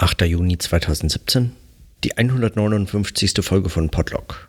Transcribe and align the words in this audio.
8. 0.00 0.22
Juni 0.22 0.56
2017, 0.56 1.52
die 2.04 2.16
159. 2.16 3.34
Folge 3.42 3.68
von 3.68 3.90
Podlog. 3.90 4.48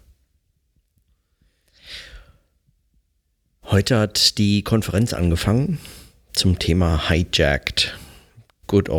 Heute 3.65 3.99
hat 3.99 4.37
die 4.37 4.63
Konferenz 4.63 5.12
angefangen 5.12 5.78
zum 6.31 6.58
Thema 6.58 7.10
Hijacked, 7.10 7.97
Good 8.67 8.90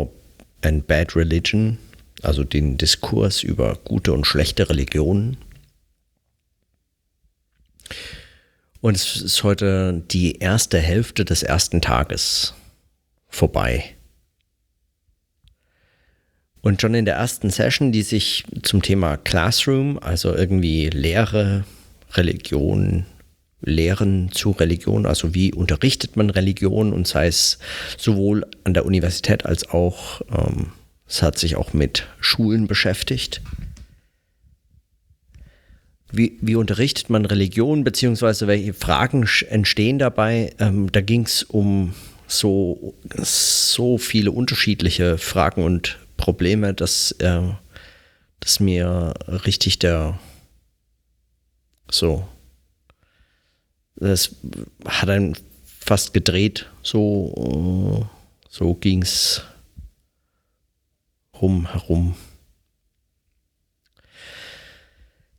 and 0.61 0.85
Bad 0.85 1.15
Religion, 1.15 1.79
also 2.21 2.43
den 2.43 2.77
Diskurs 2.77 3.41
über 3.41 3.79
gute 3.83 4.13
und 4.13 4.27
schlechte 4.27 4.69
Religionen. 4.69 5.37
Und 8.79 8.95
es 8.95 9.15
ist 9.15 9.41
heute 9.41 10.03
die 10.11 10.37
erste 10.37 10.77
Hälfte 10.77 11.25
des 11.25 11.41
ersten 11.41 11.81
Tages 11.81 12.53
vorbei. 13.27 13.95
Und 16.63 16.79
schon 16.79 16.93
in 16.93 17.03
der 17.03 17.15
ersten 17.15 17.49
Session, 17.49 17.91
die 17.91 18.03
sich 18.03 18.45
zum 18.61 18.81
Thema 18.81 19.17
Classroom, 19.17 19.99
also 19.99 20.33
irgendwie 20.33 20.89
Lehre, 20.89 21.65
Religion, 22.13 23.05
Lehren 23.59 24.31
zu 24.31 24.51
Religion, 24.51 25.05
also 25.05 25.35
wie 25.35 25.53
unterrichtet 25.53 26.15
man 26.15 26.29
Religion 26.29 26.93
und 26.93 27.05
sei 27.05 27.27
es 27.27 27.59
sowohl 27.97 28.45
an 28.63 28.73
der 28.73 28.85
Universität 28.85 29.45
als 29.45 29.69
auch, 29.71 30.21
ähm, 30.31 30.71
es 31.05 31.21
hat 31.21 31.37
sich 31.37 31.57
auch 31.57 31.73
mit 31.73 32.07
Schulen 32.21 32.67
beschäftigt. 32.67 33.41
Wie, 36.13 36.37
wie 36.39 36.55
unterrichtet 36.55 37.09
man 37.09 37.25
Religion, 37.25 37.83
beziehungsweise 37.83 38.47
welche 38.47 38.73
Fragen 38.73 39.27
entstehen 39.49 39.99
dabei? 39.99 40.53
Ähm, 40.59 40.89
da 40.93 41.01
ging 41.01 41.25
es 41.25 41.43
um 41.43 41.93
so, 42.25 42.93
so 43.17 43.97
viele 43.97 44.31
unterschiedliche 44.31 45.17
Fragen 45.17 45.61
und 45.65 45.99
Probleme, 46.23 46.73
dass, 46.73 47.11
äh, 47.19 47.41
dass 48.39 48.61
mir 48.61 49.13
richtig 49.27 49.79
der 49.79 50.17
so 51.91 52.25
das 53.97 54.35
hat 54.85 55.09
einen 55.09 55.35
fast 55.65 56.13
gedreht. 56.13 56.69
So, 56.81 57.99
äh, 58.01 58.05
so 58.49 58.73
ging 58.73 59.01
es 59.01 59.41
rum 61.41 61.69
herum. 61.69 62.15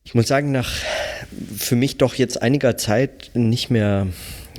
Ich 0.04 0.14
muss 0.14 0.28
sagen, 0.28 0.52
nach 0.52 0.70
für 1.56 1.76
mich 1.76 1.96
doch 1.96 2.14
jetzt 2.14 2.42
einiger 2.42 2.76
Zeit 2.76 3.30
nicht 3.34 3.70
mehr 3.70 4.06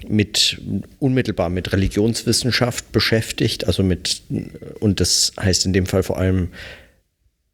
mit 0.09 0.61
unmittelbar 0.99 1.49
mit 1.49 1.71
Religionswissenschaft 1.71 2.91
beschäftigt, 2.91 3.67
also 3.67 3.83
mit, 3.83 4.21
und 4.79 4.99
das 4.99 5.33
heißt 5.39 5.65
in 5.65 5.73
dem 5.73 5.85
Fall 5.85 6.03
vor 6.03 6.17
allem 6.17 6.49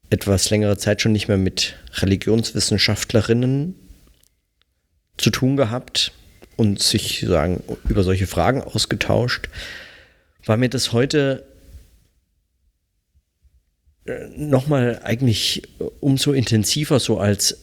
etwas 0.10 0.50
längere 0.50 0.78
Zeit 0.78 1.02
schon 1.02 1.14
nicht 1.14 1.28
mehr 1.28 1.38
mit 1.38 1.76
Religionswissenschaftlerinnen 1.96 3.76
zu 5.18 5.30
tun 5.30 5.56
gehabt 5.56 6.12
und 6.58 6.82
sich 6.82 7.26
sagen, 7.28 7.64
über 7.88 8.04
solche 8.04 8.28
Fragen 8.28 8.62
ausgetauscht, 8.62 9.50
war 10.46 10.58
mir 10.58 10.70
das 10.70 10.92
heute 10.92 11.46
äh, 14.06 14.28
nochmal 14.36 15.02
eigentlich 15.04 15.64
umso 16.00 16.34
intensiver 16.34 17.00
so 17.00 17.20
als, 17.20 17.58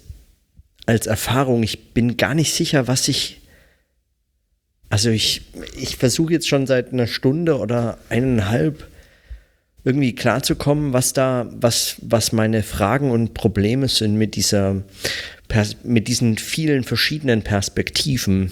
als 0.86 1.06
Erfahrung. 1.06 1.62
Ich 1.62 1.92
bin 1.92 2.16
gar 2.16 2.34
nicht 2.34 2.54
sicher, 2.54 2.86
was 2.88 3.08
ich 3.08 3.37
also 4.90 5.10
ich, 5.10 5.42
ich 5.76 5.96
versuche 5.96 6.32
jetzt 6.32 6.48
schon 6.48 6.66
seit 6.66 6.92
einer 6.92 7.06
Stunde 7.06 7.58
oder 7.58 7.98
eineinhalb 8.08 8.86
irgendwie 9.84 10.14
klarzukommen, 10.14 10.92
was 10.92 11.12
da, 11.12 11.48
was, 11.50 11.96
was 12.02 12.32
meine 12.32 12.62
Fragen 12.62 13.10
und 13.10 13.34
Probleme 13.34 13.88
sind 13.88 14.16
mit 14.16 14.34
dieser, 14.34 14.82
mit 15.82 16.08
diesen 16.08 16.36
vielen 16.36 16.84
verschiedenen 16.84 17.42
Perspektiven. 17.42 18.50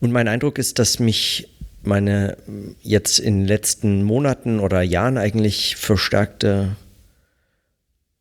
Und 0.00 0.12
mein 0.12 0.28
Eindruck 0.28 0.58
ist, 0.58 0.78
dass 0.78 0.98
mich 0.98 1.48
meine 1.82 2.36
jetzt 2.82 3.18
in 3.18 3.40
den 3.40 3.46
letzten 3.46 4.02
Monaten 4.04 4.58
oder 4.58 4.82
Jahren 4.82 5.18
eigentlich 5.18 5.76
verstärkte 5.76 6.76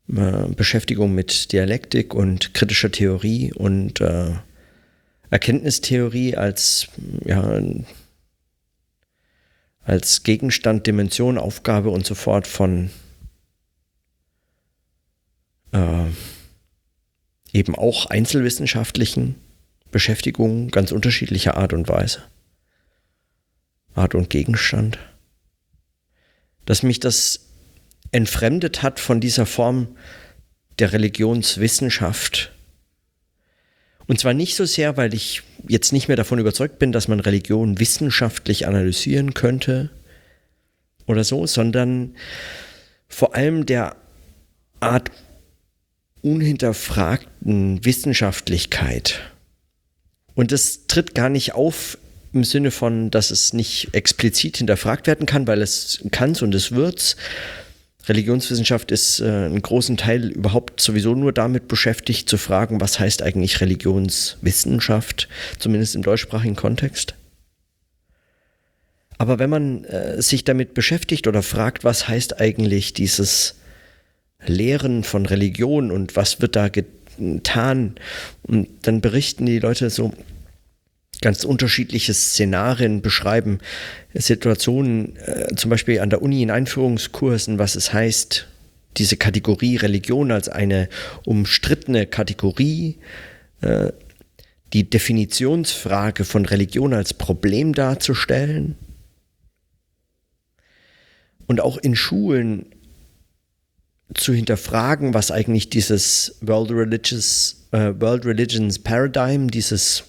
äh, 0.10 0.48
Beschäftigung 0.56 1.16
mit 1.16 1.52
Dialektik 1.52 2.14
und 2.14 2.54
kritischer 2.54 2.92
Theorie 2.92 3.54
und 3.54 4.02
äh, 4.02 4.32
Erkenntnistheorie 5.34 6.38
als, 6.38 6.90
ja, 7.26 7.60
als 9.84 10.22
Gegenstand, 10.22 10.86
Dimension, 10.86 11.40
Aufgabe 11.40 11.90
und 11.90 12.06
so 12.06 12.14
fort 12.14 12.46
von 12.46 12.92
äh, 15.72 16.06
eben 17.52 17.74
auch 17.74 18.06
einzelwissenschaftlichen 18.06 19.34
Beschäftigungen 19.90 20.70
ganz 20.70 20.92
unterschiedlicher 20.92 21.58
Art 21.58 21.74
und 21.74 21.90
Weise. 21.90 22.22
Art 23.96 24.14
und 24.14 24.30
Gegenstand. 24.30 25.00
Dass 26.66 26.84
mich 26.84 27.00
das 27.00 27.48
entfremdet 28.12 28.84
hat 28.84 29.00
von 29.00 29.20
dieser 29.20 29.48
Form 29.48 29.98
der 30.78 30.94
Religionswissenschaft, 30.94 32.52
und 34.08 34.20
zwar 34.20 34.34
nicht 34.34 34.56
so 34.56 34.66
sehr, 34.66 34.98
weil 34.98 35.14
ich 35.14 35.44
jetzt 35.68 35.94
nicht 35.94 36.08
mehr 36.08 36.18
davon 36.18 36.40
überzeugt 36.40 36.80
bin, 36.80 36.92
dass 36.92 37.08
man 37.08 37.20
Religion 37.20 37.80
wissenschaftlich 37.80 38.68
analysieren 38.68 39.34
könnte 39.34 39.90
oder 41.08 41.24
so, 41.24 41.46
sondern 41.48 42.16
vor 43.08 43.36
allem 43.36 43.66
der 43.66 43.96
Art 44.80 45.12
unhinterfragten 46.22 47.84
Wissenschaftlichkeit. 47.86 49.22
Und 50.36 50.52
das 50.52 50.88
tritt 50.88 51.16
gar 51.16 51.30
nicht 51.30 51.54
auf 51.54 51.98
im 52.34 52.44
Sinne 52.44 52.72
von, 52.72 53.12
dass 53.12 53.30
es 53.30 53.54
nicht 53.54 53.90
explizit 53.94 54.58
hinterfragt 54.58 55.06
werden 55.06 55.28
kann, 55.28 55.46
weil 55.46 55.62
es 55.62 56.04
kann 56.12 56.36
und 56.36 56.56
es 56.56 56.72
wird's, 56.72 57.16
Religionswissenschaft 58.08 58.92
ist 58.92 59.22
äh, 59.22 59.26
einen 59.26 59.62
großen 59.62 59.98
Teil 59.98 60.30
überhaupt 60.30 60.82
sowieso 60.82 61.16
nur 61.16 61.32
damit 61.32 61.68
beschäftigt, 61.68 62.28
zu 62.28 62.38
fragen, 62.38 62.82
was 62.82 63.00
heißt 63.00 63.22
eigentlich 63.22 63.62
Religionswissenschaft, 63.62 65.30
zumindest 65.58 65.96
im 65.96 66.04
deutschsprachigen 66.04 66.56
Kontext. 66.56 67.16
Aber 69.18 69.40
wenn 69.40 69.50
man 69.50 69.86
äh, 69.86 70.22
sich 70.22 70.44
damit 70.44 70.74
beschäftigt 70.74 71.28
oder 71.28 71.44
fragt, 71.44 71.84
was 71.84 72.08
heißt 72.08 72.42
eigentlich 72.42 72.94
dieses 72.94 73.56
Lehren 74.46 75.04
von 75.04 75.26
Religion 75.26 75.92
und 75.92 76.18
was 76.18 76.42
wird 76.42 76.58
da 76.58 76.68
getan, 76.68 77.96
und 78.42 78.68
dann 78.82 79.00
berichten 79.00 79.46
die 79.46 79.60
Leute 79.60 79.90
so, 79.90 80.12
ganz 81.24 81.46
unterschiedliche 81.46 82.14
Szenarien 82.14 83.02
beschreiben, 83.02 83.60
Situationen, 84.14 85.16
äh, 85.16 85.56
zum 85.56 85.70
Beispiel 85.70 86.02
an 86.02 86.10
der 86.10 86.22
Uni 86.22 86.44
in 86.44 86.52
Einführungskursen, 86.52 87.58
was 87.58 87.76
es 87.76 87.94
heißt, 87.94 88.48
diese 88.98 89.16
Kategorie 89.16 89.78
Religion 89.78 90.32
als 90.32 90.50
eine 90.50 90.90
umstrittene 91.26 92.06
Kategorie, 92.06 92.98
äh, 93.62 93.94
die 94.74 94.90
Definitionsfrage 94.90 96.26
von 96.26 96.46
Religion 96.46 96.94
als 96.94 97.14
Problem 97.14 97.74
darzustellen. 97.74 98.76
Und 101.48 101.62
auch 101.62 101.78
in 101.78 101.96
Schulen 101.96 102.66
zu 104.14 104.34
hinterfragen, 104.34 105.14
was 105.14 105.32
eigentlich 105.32 105.70
dieses 105.70 106.38
World, 106.42 106.72
Religious, 106.72 107.68
äh, 107.72 107.94
World 107.98 108.26
Religions 108.26 108.80
Paradigm, 108.80 109.50
dieses 109.50 110.04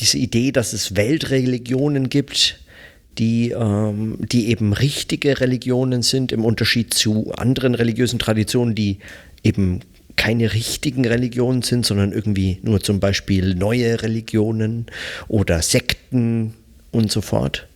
diese 0.00 0.18
Idee, 0.18 0.52
dass 0.52 0.72
es 0.72 0.96
Weltreligionen 0.96 2.08
gibt, 2.08 2.58
die, 3.18 3.50
ähm, 3.50 4.18
die 4.20 4.48
eben 4.48 4.72
richtige 4.72 5.40
Religionen 5.40 6.02
sind, 6.02 6.32
im 6.32 6.44
Unterschied 6.44 6.92
zu 6.94 7.32
anderen 7.32 7.74
religiösen 7.74 8.18
Traditionen, 8.18 8.74
die 8.74 8.98
eben 9.42 9.80
keine 10.16 10.52
richtigen 10.52 11.06
Religionen 11.06 11.62
sind, 11.62 11.86
sondern 11.86 12.12
irgendwie 12.12 12.58
nur 12.62 12.80
zum 12.80 13.00
Beispiel 13.00 13.54
neue 13.54 14.02
Religionen 14.02 14.86
oder 15.28 15.60
Sekten 15.62 16.54
und 16.92 17.10
so 17.10 17.20
fort. 17.20 17.66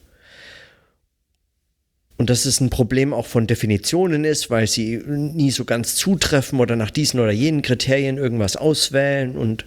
Und 2.17 2.31
dass 2.31 2.47
es 2.47 2.61
ein 2.61 2.71
Problem 2.71 3.13
auch 3.13 3.27
von 3.27 3.47
Definitionen 3.47 4.25
ist, 4.25 4.51
weil 4.51 4.67
sie 4.67 5.01
nie 5.07 5.53
so 5.53 5.65
ganz 5.65 5.95
zutreffen 5.95 6.59
oder 6.59 6.75
nach 6.75 6.91
diesen 6.91 7.21
oder 7.21 7.31
jenen 7.31 7.63
Kriterien 7.63 8.19
irgendwas 8.19 8.57
auswählen 8.57 9.37
und, 9.37 9.67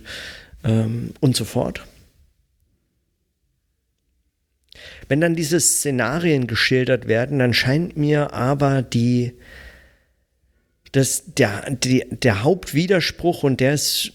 ähm, 0.66 1.12
und 1.22 1.36
so 1.36 1.46
fort. 1.46 1.82
Wenn 5.12 5.20
dann 5.20 5.36
diese 5.36 5.60
Szenarien 5.60 6.48
geschildert 6.48 7.06
werden, 7.06 7.40
dann 7.40 7.54
scheint 7.54 7.98
mir 7.98 8.32
aber 8.32 8.82
die, 8.82 9.34
das, 10.94 11.24
der, 11.26 11.70
die, 11.70 12.06
der 12.10 12.44
Hauptwiderspruch 12.44 13.44
und 13.44 13.60
der 13.60 13.74
ist, 13.74 14.14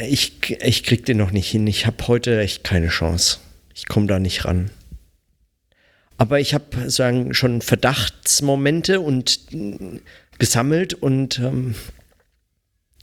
ich, 0.00 0.56
ich 0.60 0.82
krieg 0.82 1.06
den 1.06 1.18
noch 1.18 1.30
nicht 1.30 1.48
hin. 1.48 1.64
Ich 1.68 1.86
habe 1.86 2.08
heute 2.08 2.40
echt 2.40 2.64
keine 2.64 2.88
Chance. 2.88 3.38
Ich 3.72 3.86
komme 3.86 4.08
da 4.08 4.18
nicht 4.18 4.44
ran. 4.46 4.72
Aber 6.16 6.40
ich 6.40 6.54
habe 6.54 6.90
sagen 6.90 7.32
schon 7.32 7.62
Verdachtsmomente 7.62 8.98
und 8.98 9.42
gesammelt 10.40 10.92
und 10.92 11.38
ähm, 11.38 11.76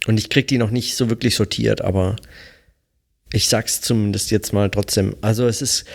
und 0.08 0.18
ich 0.18 0.30
kriege 0.30 0.48
die 0.48 0.58
noch 0.58 0.72
nicht 0.72 0.98
so 0.98 1.10
wirklich 1.10 1.38
sortiert, 1.38 1.80
aber 1.80 2.18
ich 3.32 3.48
sag's 3.48 3.80
zumindest 3.80 4.30
jetzt 4.30 4.52
mal 4.52 4.70
trotzdem. 4.70 5.16
Also 5.22 5.48
es 5.48 5.62
ist 5.62 5.86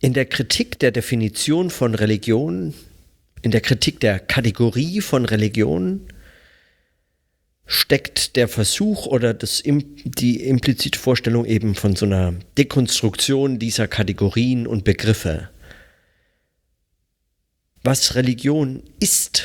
in 0.00 0.12
der 0.12 0.26
Kritik 0.26 0.78
der 0.78 0.90
Definition 0.90 1.70
von 1.70 1.94
Religion, 1.94 2.74
in 3.42 3.50
der 3.50 3.60
Kritik 3.60 4.00
der 4.00 4.18
Kategorie 4.18 5.00
von 5.00 5.24
Religion 5.24 6.08
steckt 7.66 8.36
der 8.36 8.48
Versuch 8.48 9.06
oder 9.06 9.34
das, 9.34 9.62
die 9.64 10.42
implizite 10.42 10.98
Vorstellung 10.98 11.44
eben 11.44 11.74
von 11.74 11.94
so 11.94 12.06
einer 12.06 12.34
Dekonstruktion 12.56 13.58
dieser 13.58 13.88
Kategorien 13.88 14.66
und 14.66 14.84
Begriffe. 14.84 15.50
Was 17.84 18.14
Religion 18.14 18.82
ist, 19.00 19.44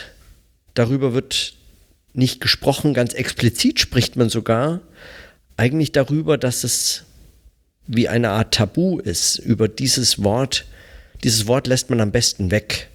darüber 0.74 1.14
wird 1.14 1.54
nicht 2.14 2.40
gesprochen, 2.40 2.94
ganz 2.94 3.14
explizit 3.14 3.80
spricht 3.80 4.16
man 4.16 4.30
sogar 4.30 4.82
eigentlich 5.58 5.92
darüber, 5.92 6.38
dass 6.38 6.64
es 6.64 7.04
wie 7.88 8.08
eine 8.08 8.30
Art 8.30 8.54
Tabu 8.54 9.00
ist. 9.00 9.38
Über 9.38 9.68
dieses 9.68 10.24
Wort, 10.24 10.66
dieses 11.24 11.48
Wort 11.48 11.66
lässt 11.68 11.90
man 11.90 12.02
am 12.02 12.12
besten 12.12 12.52
weg. 12.52 12.90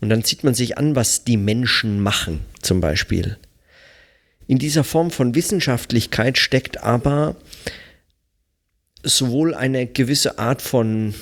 Und 0.00 0.08
dann 0.08 0.22
sieht 0.22 0.44
man 0.44 0.54
sich 0.54 0.78
an, 0.78 0.96
was 0.96 1.24
die 1.24 1.36
Menschen 1.36 2.02
machen, 2.02 2.40
zum 2.62 2.80
Beispiel. 2.80 3.36
In 4.46 4.58
dieser 4.58 4.84
Form 4.84 5.10
von 5.10 5.34
Wissenschaftlichkeit 5.34 6.38
steckt 6.38 6.82
aber 6.82 7.36
sowohl 9.02 9.54
eine 9.54 9.86
gewisse 9.86 10.38
Art 10.38 10.62
von 10.62 11.12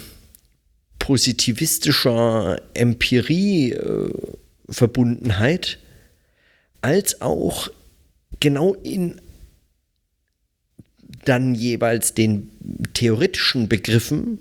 positivistischer 0.99 2.61
Empirie-Verbundenheit, 2.75 5.67
äh, 5.67 5.77
als 6.81 7.21
auch 7.21 7.69
genau 8.41 8.75
in 8.75 9.21
dann 11.25 11.55
jeweils 11.55 12.15
den 12.15 12.51
theoretischen 12.95 13.69
Begriffen 13.69 14.39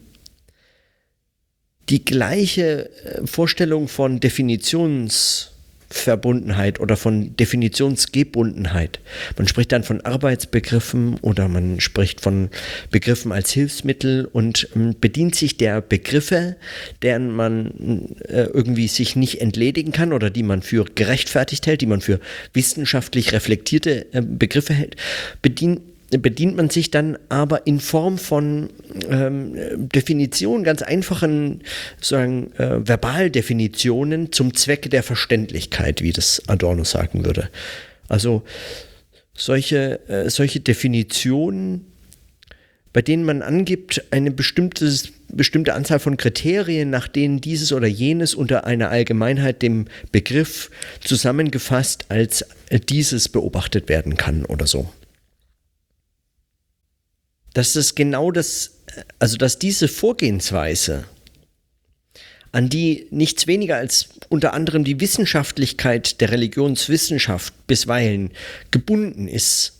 die 1.89 2.03
gleiche 2.03 2.89
äh, 3.05 3.25
Vorstellung 3.25 3.87
von 3.87 4.19
Definitions- 4.19 5.51
Verbundenheit 5.89 6.79
oder 6.79 6.97
von 6.97 7.35
Definitionsgebundenheit. 7.37 8.99
Man 9.37 9.47
spricht 9.47 9.71
dann 9.71 9.83
von 9.83 10.01
Arbeitsbegriffen 10.01 11.15
oder 11.21 11.47
man 11.47 11.79
spricht 11.79 12.19
von 12.19 12.49
Begriffen 12.91 13.31
als 13.31 13.51
Hilfsmittel 13.51 14.25
und 14.25 14.67
ähm, 14.75 14.95
bedient 14.99 15.35
sich 15.35 15.57
der 15.57 15.81
Begriffe, 15.81 16.57
deren 17.01 17.31
man 17.31 18.15
äh, 18.27 18.43
irgendwie 18.53 18.89
sich 18.89 19.15
nicht 19.15 19.39
entledigen 19.39 19.93
kann 19.93 20.11
oder 20.11 20.29
die 20.29 20.43
man 20.43 20.61
für 20.61 20.83
gerechtfertigt 20.83 21.65
hält, 21.67 21.81
die 21.81 21.85
man 21.85 22.01
für 22.01 22.19
wissenschaftlich 22.53 23.31
reflektierte 23.31 24.13
äh, 24.13 24.21
Begriffe 24.21 24.73
hält, 24.73 24.97
bedient 25.41 25.81
bedient 26.11 26.55
man 26.55 26.69
sich 26.69 26.89
dann 26.89 27.17
aber 27.27 27.67
in 27.67 27.79
Form 27.79 28.17
von 28.17 28.69
ähm, 29.09 29.55
Definitionen, 29.89 30.63
ganz 30.63 30.81
einfachen 30.81 31.63
sagen, 31.99 32.53
äh, 32.53 32.79
Verbaldefinitionen 32.85 34.31
zum 34.31 34.53
Zwecke 34.53 34.89
der 34.89 35.03
Verständlichkeit, 35.03 36.01
wie 36.01 36.13
das 36.13 36.41
Adorno 36.47 36.85
sagen 36.85 37.25
würde. 37.25 37.49
Also 38.07 38.43
solche, 39.33 39.99
äh, 40.07 40.29
solche 40.29 40.61
Definitionen, 40.61 41.85
bei 42.93 43.01
denen 43.01 43.25
man 43.25 43.41
angibt, 43.41 44.01
eine 44.11 44.31
bestimmtes, 44.31 45.09
bestimmte 45.27 45.73
Anzahl 45.73 45.99
von 45.99 46.15
Kriterien, 46.15 46.89
nach 46.89 47.09
denen 47.09 47.41
dieses 47.41 47.73
oder 47.73 47.87
jenes 47.87 48.33
unter 48.33 48.65
einer 48.65 48.89
Allgemeinheit 48.89 49.61
dem 49.61 49.87
Begriff 50.13 50.71
zusammengefasst 51.01 52.05
als 52.07 52.45
dieses 52.89 53.27
beobachtet 53.27 53.89
werden 53.89 54.15
kann 54.15 54.45
oder 54.45 54.67
so 54.67 54.89
dass 57.57 57.73
das 57.73 57.95
genau 57.95 58.29
das, 58.29 58.75
also 59.17 59.35
dass 59.35 59.57
diese 59.57 59.87
Vorgehensweise, 59.87 61.05
an 62.51 62.69
die 62.69 63.07
nichts 63.09 63.47
weniger 63.47 63.77
als 63.77 64.09
unter 64.29 64.53
anderem 64.53 64.83
die 64.83 64.99
Wissenschaftlichkeit 64.99 66.21
der 66.21 66.29
Religionswissenschaft 66.29 67.55
bisweilen 67.65 68.29
gebunden 68.69 69.27
ist, 69.27 69.73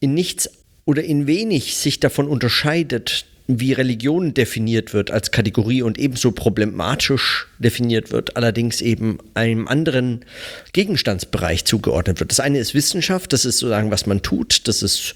in 0.00 0.14
nichts 0.14 0.48
oder 0.86 1.04
in 1.04 1.26
wenig 1.26 1.76
sich 1.76 2.00
davon 2.00 2.26
unterscheidet, 2.26 3.26
wie 3.46 3.74
Religion 3.74 4.32
definiert 4.32 4.94
wird 4.94 5.10
als 5.10 5.30
Kategorie 5.30 5.82
und 5.82 5.98
ebenso 5.98 6.32
problematisch 6.32 7.48
definiert 7.58 8.12
wird, 8.12 8.34
allerdings 8.38 8.80
eben 8.80 9.18
einem 9.34 9.68
anderen 9.68 10.24
Gegenstandsbereich 10.72 11.66
zugeordnet 11.66 12.18
wird. 12.18 12.30
Das 12.30 12.40
eine 12.40 12.60
ist 12.60 12.72
Wissenschaft, 12.72 13.34
das 13.34 13.44
ist 13.44 13.58
sozusagen, 13.58 13.90
was 13.90 14.06
man 14.06 14.22
tut, 14.22 14.66
das 14.68 14.82
ist 14.82 15.14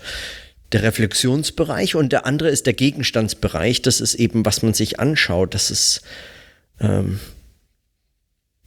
der 0.72 0.82
Reflexionsbereich 0.82 1.94
und 1.94 2.12
der 2.12 2.26
andere 2.26 2.48
ist 2.48 2.66
der 2.66 2.74
Gegenstandsbereich. 2.74 3.82
Das 3.82 4.00
ist 4.00 4.14
eben, 4.14 4.44
was 4.44 4.62
man 4.62 4.74
sich 4.74 5.00
anschaut. 5.00 5.54
Das 5.54 5.70
ist 5.70 6.02
ähm, 6.80 7.18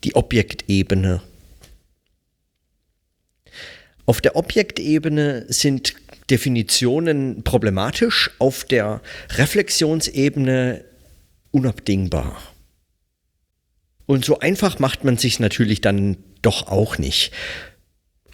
die 0.03 0.15
Objektebene. 0.15 1.21
Auf 4.05 4.19
der 4.19 4.35
Objektebene 4.35 5.45
sind 5.47 5.95
Definitionen 6.29 7.43
problematisch, 7.43 8.31
auf 8.39 8.65
der 8.65 9.01
Reflexionsebene 9.31 10.83
unabdingbar. 11.51 12.41
Und 14.05 14.25
so 14.25 14.39
einfach 14.39 14.79
macht 14.79 15.05
man 15.05 15.17
sich 15.17 15.39
natürlich 15.39 15.79
dann 15.79 16.17
doch 16.41 16.67
auch 16.67 16.97
nicht 16.97 17.31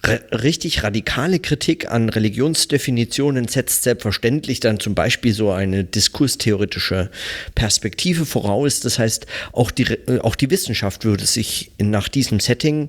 richtig 0.06 0.82
radikale 0.82 1.40
Kritik 1.40 1.90
an 1.90 2.08
Religionsdefinitionen 2.08 3.48
setzt 3.48 3.82
selbstverständlich 3.82 4.60
dann 4.60 4.80
zum 4.80 4.94
Beispiel 4.94 5.32
so 5.32 5.50
eine 5.50 5.84
diskurstheoretische 5.84 7.10
Perspektive 7.54 8.24
voraus. 8.24 8.80
Das 8.80 8.98
heißt, 8.98 9.26
auch 9.52 9.70
die, 9.70 9.86
auch 10.22 10.36
die 10.36 10.50
Wissenschaft 10.50 11.04
würde 11.04 11.26
sich 11.26 11.72
nach 11.78 12.08
diesem 12.08 12.40
Setting 12.40 12.88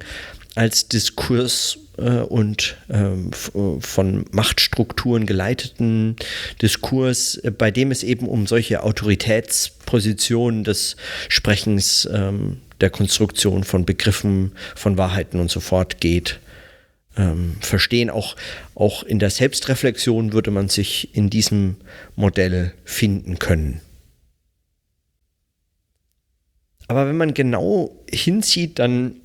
als 0.55 0.87
Diskurs 0.87 1.77
äh, 1.97 2.19
und 2.21 2.77
ähm, 2.89 3.31
von 3.31 4.25
Machtstrukturen 4.31 5.25
geleiteten 5.25 6.15
Diskurs, 6.61 7.35
äh, 7.37 7.51
bei 7.51 7.71
dem 7.71 7.91
es 7.91 8.03
eben 8.03 8.27
um 8.27 8.47
solche 8.47 8.83
Autoritätspositionen 8.83 10.63
des 10.63 10.95
Sprechens, 11.29 12.07
ähm, 12.11 12.57
der 12.79 12.89
Konstruktion 12.89 13.63
von 13.63 13.85
Begriffen, 13.85 14.53
von 14.75 14.97
Wahrheiten 14.97 15.39
und 15.39 15.51
so 15.51 15.59
fort 15.59 16.01
geht, 16.01 16.39
ähm, 17.17 17.57
verstehen. 17.61 18.09
Auch, 18.09 18.35
auch 18.75 19.03
in 19.03 19.19
der 19.19 19.29
Selbstreflexion 19.29 20.33
würde 20.33 20.51
man 20.51 20.69
sich 20.69 21.15
in 21.15 21.29
diesem 21.29 21.77
Modell 22.15 22.73
finden 22.83 23.39
können. 23.39 23.81
Aber 26.87 27.07
wenn 27.07 27.17
man 27.17 27.33
genau 27.33 28.03
hinzieht, 28.09 28.79
dann 28.79 29.15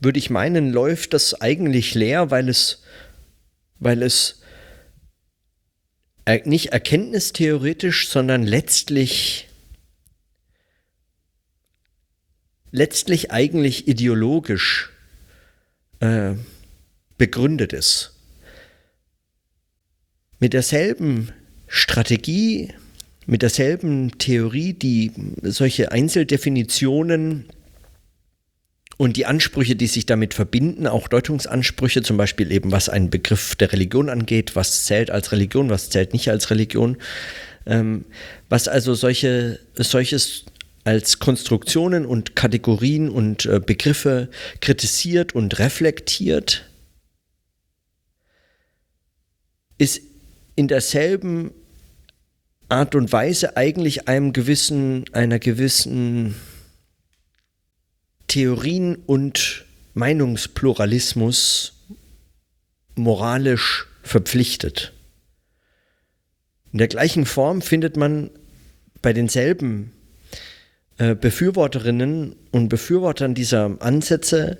würde 0.00 0.18
ich 0.18 0.30
meinen, 0.30 0.72
läuft 0.72 1.12
das 1.12 1.40
eigentlich 1.40 1.94
leer, 1.94 2.30
weil 2.30 2.48
es, 2.48 2.82
weil 3.78 4.02
es 4.02 4.40
nicht 6.44 6.72
erkenntnistheoretisch, 6.72 8.08
sondern 8.08 8.42
letztlich 8.42 9.48
letztlich 12.72 13.30
eigentlich 13.30 13.88
ideologisch 13.88 14.90
äh, 16.00 16.34
begründet 17.18 17.72
ist. 17.72 18.12
Mit 20.38 20.52
derselben 20.52 21.32
Strategie, 21.66 22.72
mit 23.26 23.42
derselben 23.42 24.18
Theorie, 24.18 24.72
die 24.74 25.12
solche 25.42 25.92
Einzeldefinitionen 25.92 27.46
und 28.98 29.16
die 29.16 29.26
Ansprüche, 29.26 29.76
die 29.76 29.86
sich 29.86 30.06
damit 30.06 30.34
verbinden, 30.34 30.86
auch 30.86 31.08
Deutungsansprüche, 31.08 32.02
zum 32.02 32.16
Beispiel 32.16 32.50
eben 32.50 32.72
was 32.72 32.88
einen 32.88 33.10
Begriff 33.10 33.54
der 33.56 33.72
Religion 33.72 34.08
angeht, 34.08 34.56
was 34.56 34.84
zählt 34.84 35.10
als 35.10 35.32
Religion, 35.32 35.70
was 35.70 35.90
zählt 35.90 36.12
nicht 36.12 36.30
als 36.30 36.50
Religion, 36.50 36.96
ähm, 37.66 38.04
was 38.48 38.68
also 38.68 38.94
solche, 38.94 39.58
solches 39.74 40.46
als 40.86 41.18
Konstruktionen 41.18 42.06
und 42.06 42.36
Kategorien 42.36 43.10
und 43.10 43.44
äh, 43.44 43.58
Begriffe 43.58 44.30
kritisiert 44.60 45.34
und 45.34 45.58
reflektiert, 45.58 46.70
ist 49.78 50.00
in 50.54 50.68
derselben 50.68 51.50
Art 52.68 52.94
und 52.94 53.10
Weise 53.10 53.56
eigentlich 53.56 54.06
einem 54.06 54.32
gewissen, 54.32 55.04
einer 55.12 55.40
gewissen 55.40 56.36
Theorien- 58.28 59.02
und 59.06 59.64
Meinungspluralismus 59.94 61.84
moralisch 62.94 63.88
verpflichtet. 64.04 64.92
In 66.72 66.78
der 66.78 66.88
gleichen 66.88 67.26
Form 67.26 67.60
findet 67.60 67.96
man 67.96 68.30
bei 69.02 69.12
denselben 69.12 69.92
äh, 70.98 71.14
Befürworterinnen 71.14 72.36
und 72.52 72.68
Befürwortern 72.68 73.34
dieser 73.34 73.76
Ansätze 73.80 74.58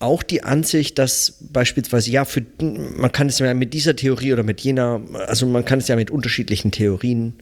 auch 0.00 0.22
die 0.22 0.44
Ansicht, 0.44 0.98
dass 0.98 1.38
beispielsweise, 1.40 2.10
ja, 2.10 2.24
für, 2.24 2.44
man 2.60 3.10
kann 3.10 3.28
es 3.28 3.38
ja 3.38 3.52
mit 3.54 3.74
dieser 3.74 3.96
Theorie 3.96 4.32
oder 4.32 4.42
mit 4.42 4.60
jener, 4.60 5.00
also 5.26 5.46
man 5.46 5.64
kann 5.64 5.80
es 5.80 5.88
ja 5.88 5.96
mit 5.96 6.10
unterschiedlichen 6.10 6.70
Theorien 6.70 7.34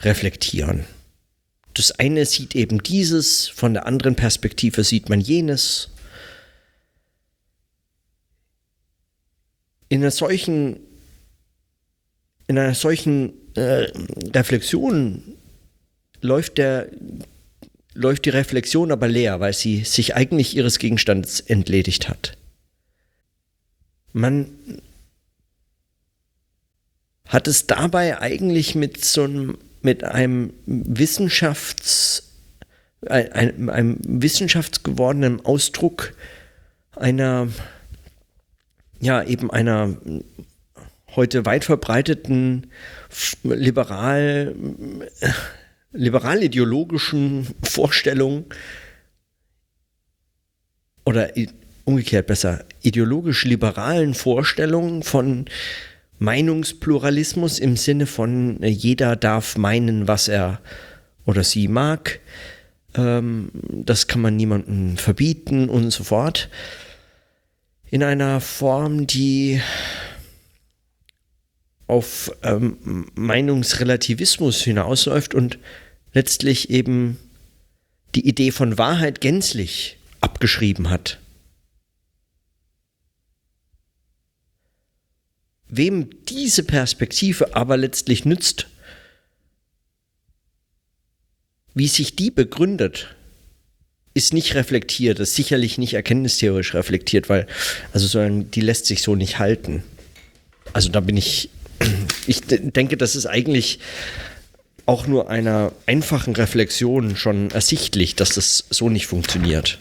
reflektieren. 0.00 0.84
Das 1.74 1.92
eine 1.92 2.26
sieht 2.26 2.54
eben 2.54 2.82
dieses, 2.82 3.48
von 3.48 3.74
der 3.74 3.86
anderen 3.86 4.14
Perspektive 4.14 4.84
sieht 4.84 5.08
man 5.08 5.20
jenes. 5.20 5.90
In 9.88 10.02
einer 10.02 10.10
solchen, 10.10 10.80
in 12.46 12.58
einer 12.58 12.74
solchen 12.74 13.32
äh, 13.54 13.90
Reflexion 14.34 15.35
läuft 16.20 16.58
der 16.58 16.88
läuft 17.96 18.26
die 18.26 18.30
Reflexion 18.30 18.92
aber 18.92 19.08
leer, 19.08 19.40
weil 19.40 19.54
sie 19.54 19.84
sich 19.84 20.14
eigentlich 20.14 20.56
ihres 20.56 20.78
Gegenstands 20.78 21.40
entledigt 21.40 22.08
hat. 22.08 22.36
Man 24.12 24.48
hat 27.26 27.48
es 27.48 27.66
dabei 27.66 28.20
eigentlich 28.20 28.74
mit 28.74 29.04
so 29.04 29.24
einem, 29.24 29.58
mit 29.82 30.04
einem 30.04 30.52
Wissenschafts, 30.66 32.22
einem, 33.08 33.68
einem 33.68 33.98
wissenschaftsgewordenen 34.02 35.44
Ausdruck 35.44 36.14
einer, 36.94 37.48
ja, 39.00 39.22
eben 39.22 39.50
einer 39.50 39.96
heute 41.14 41.46
weit 41.46 41.64
verbreiteten 41.64 42.70
liberal 43.42 44.54
liberal-ideologischen 45.92 47.46
Vorstellungen 47.62 48.46
oder 51.04 51.30
umgekehrt 51.84 52.26
besser, 52.26 52.64
ideologisch-liberalen 52.82 54.14
Vorstellungen 54.14 55.02
von 55.02 55.46
Meinungspluralismus 56.18 57.58
im 57.58 57.76
Sinne 57.76 58.06
von 58.06 58.62
äh, 58.62 58.68
jeder 58.68 59.16
darf 59.16 59.56
meinen, 59.56 60.08
was 60.08 60.28
er 60.28 60.60
oder 61.26 61.44
sie 61.44 61.68
mag. 61.68 62.20
Ähm, 62.94 63.50
das 63.70 64.06
kann 64.06 64.22
man 64.22 64.36
niemandem 64.36 64.96
verbieten 64.96 65.68
und 65.68 65.90
so 65.90 66.04
fort. 66.04 66.48
In 67.90 68.02
einer 68.02 68.40
Form, 68.40 69.06
die 69.06 69.60
auf 71.86 72.32
ähm, 72.42 73.08
Meinungsrelativismus 73.14 74.62
hinausläuft 74.62 75.34
und 75.34 75.58
letztlich 76.12 76.70
eben 76.70 77.18
die 78.14 78.26
Idee 78.26 78.50
von 78.50 78.78
Wahrheit 78.78 79.20
gänzlich 79.20 79.98
abgeschrieben 80.20 80.90
hat. 80.90 81.18
Wem 85.68 86.10
diese 86.26 86.62
Perspektive 86.62 87.54
aber 87.54 87.76
letztlich 87.76 88.24
nützt, 88.24 88.68
wie 91.74 91.88
sich 91.88 92.16
die 92.16 92.30
begründet, 92.30 93.14
ist 94.14 94.32
nicht 94.32 94.54
reflektiert, 94.54 95.18
ist 95.18 95.34
sicherlich 95.34 95.76
nicht 95.76 95.92
erkenntnistheorisch 95.92 96.72
reflektiert, 96.72 97.28
weil, 97.28 97.46
also 97.92 98.06
so, 98.06 98.26
die 98.26 98.62
lässt 98.62 98.86
sich 98.86 99.02
so 99.02 99.14
nicht 99.14 99.38
halten. 99.38 99.84
Also 100.72 100.88
da 100.88 101.00
bin 101.00 101.18
ich, 101.18 101.50
ich 102.26 102.42
denke, 102.42 102.96
das 102.96 103.16
ist 103.16 103.26
eigentlich 103.26 103.80
auch 104.86 105.06
nur 105.06 105.28
einer 105.28 105.72
einfachen 105.86 106.34
Reflexion 106.36 107.16
schon 107.16 107.50
ersichtlich, 107.50 108.14
dass 108.14 108.30
das 108.30 108.64
so 108.70 108.88
nicht 108.88 109.06
funktioniert. 109.06 109.78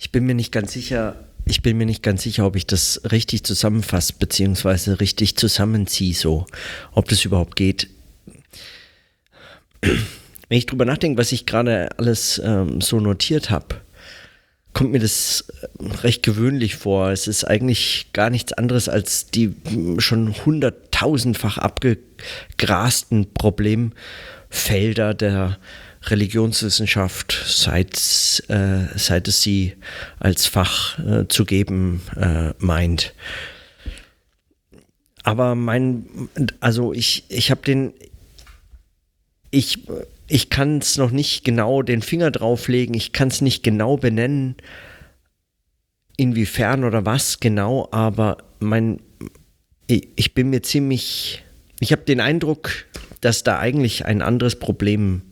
Ich 0.00 0.10
bin 0.12 0.26
mir 0.26 0.34
nicht 0.34 0.52
ganz 0.52 0.72
sicher, 0.72 1.24
ich 1.44 1.62
bin 1.62 1.76
mir 1.78 1.86
nicht 1.86 2.02
ganz 2.02 2.22
sicher, 2.22 2.44
ob 2.44 2.56
ich 2.56 2.66
das 2.66 3.00
richtig 3.10 3.44
zusammenfasse, 3.44 4.14
beziehungsweise 4.18 5.00
richtig 5.00 5.36
zusammenziehe, 5.36 6.14
so, 6.14 6.46
ob 6.92 7.08
das 7.08 7.24
überhaupt 7.24 7.56
geht. 7.56 7.88
Wenn 9.80 10.58
ich 10.58 10.66
drüber 10.66 10.84
nachdenke, 10.84 11.18
was 11.18 11.32
ich 11.32 11.46
gerade 11.46 11.90
alles 11.98 12.40
ähm, 12.44 12.80
so 12.80 13.00
notiert 13.00 13.50
habe, 13.50 13.80
kommt 14.78 14.92
mir 14.92 15.00
das 15.00 15.44
äh, 15.60 15.86
recht 16.04 16.22
gewöhnlich 16.22 16.76
vor. 16.76 17.10
Es 17.10 17.26
ist 17.26 17.42
eigentlich 17.42 18.10
gar 18.12 18.30
nichts 18.30 18.52
anderes 18.52 18.88
als 18.88 19.26
die 19.26 19.56
schon 19.98 20.36
hunderttausendfach 20.46 21.58
abgegrasten 21.58 23.34
Problemfelder 23.34 25.14
der 25.14 25.58
Religionswissenschaft, 26.04 27.36
seit, 27.44 27.96
äh, 28.46 28.96
seit 28.96 29.26
es 29.26 29.42
sie 29.42 29.74
als 30.20 30.46
Fach 30.46 30.96
äh, 31.00 31.26
zu 31.26 31.44
geben 31.44 32.00
äh, 32.14 32.54
meint. 32.58 33.14
Aber 35.24 35.56
mein, 35.56 36.06
also 36.60 36.92
ich, 36.92 37.24
ich 37.28 37.50
habe 37.50 37.62
den, 37.62 37.94
ich 39.50 39.80
ich 40.28 40.50
kann 40.50 40.78
es 40.78 40.96
noch 40.98 41.10
nicht 41.10 41.42
genau 41.42 41.82
den 41.82 42.02
Finger 42.02 42.30
drauflegen, 42.30 42.94
ich 42.94 43.12
kann 43.12 43.28
es 43.28 43.40
nicht 43.40 43.62
genau 43.62 43.96
benennen, 43.96 44.56
inwiefern 46.16 46.84
oder 46.84 47.06
was 47.06 47.40
genau, 47.40 47.88
aber 47.90 48.38
mein, 48.60 49.00
ich 49.86 50.34
bin 50.34 50.50
mir 50.50 50.62
ziemlich, 50.62 51.44
ich 51.80 51.92
habe 51.92 52.02
den 52.02 52.20
Eindruck, 52.20 52.86
dass 53.22 53.42
da 53.42 53.58
eigentlich 53.58 54.04
ein 54.04 54.20
anderes 54.20 54.58
Problem 54.58 55.22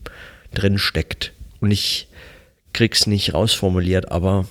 drin 0.54 0.78
steckt. 0.78 1.32
Und 1.60 1.70
ich 1.70 2.08
krieg's 2.72 3.06
nicht 3.06 3.34
rausformuliert, 3.34 4.10
aber 4.10 4.46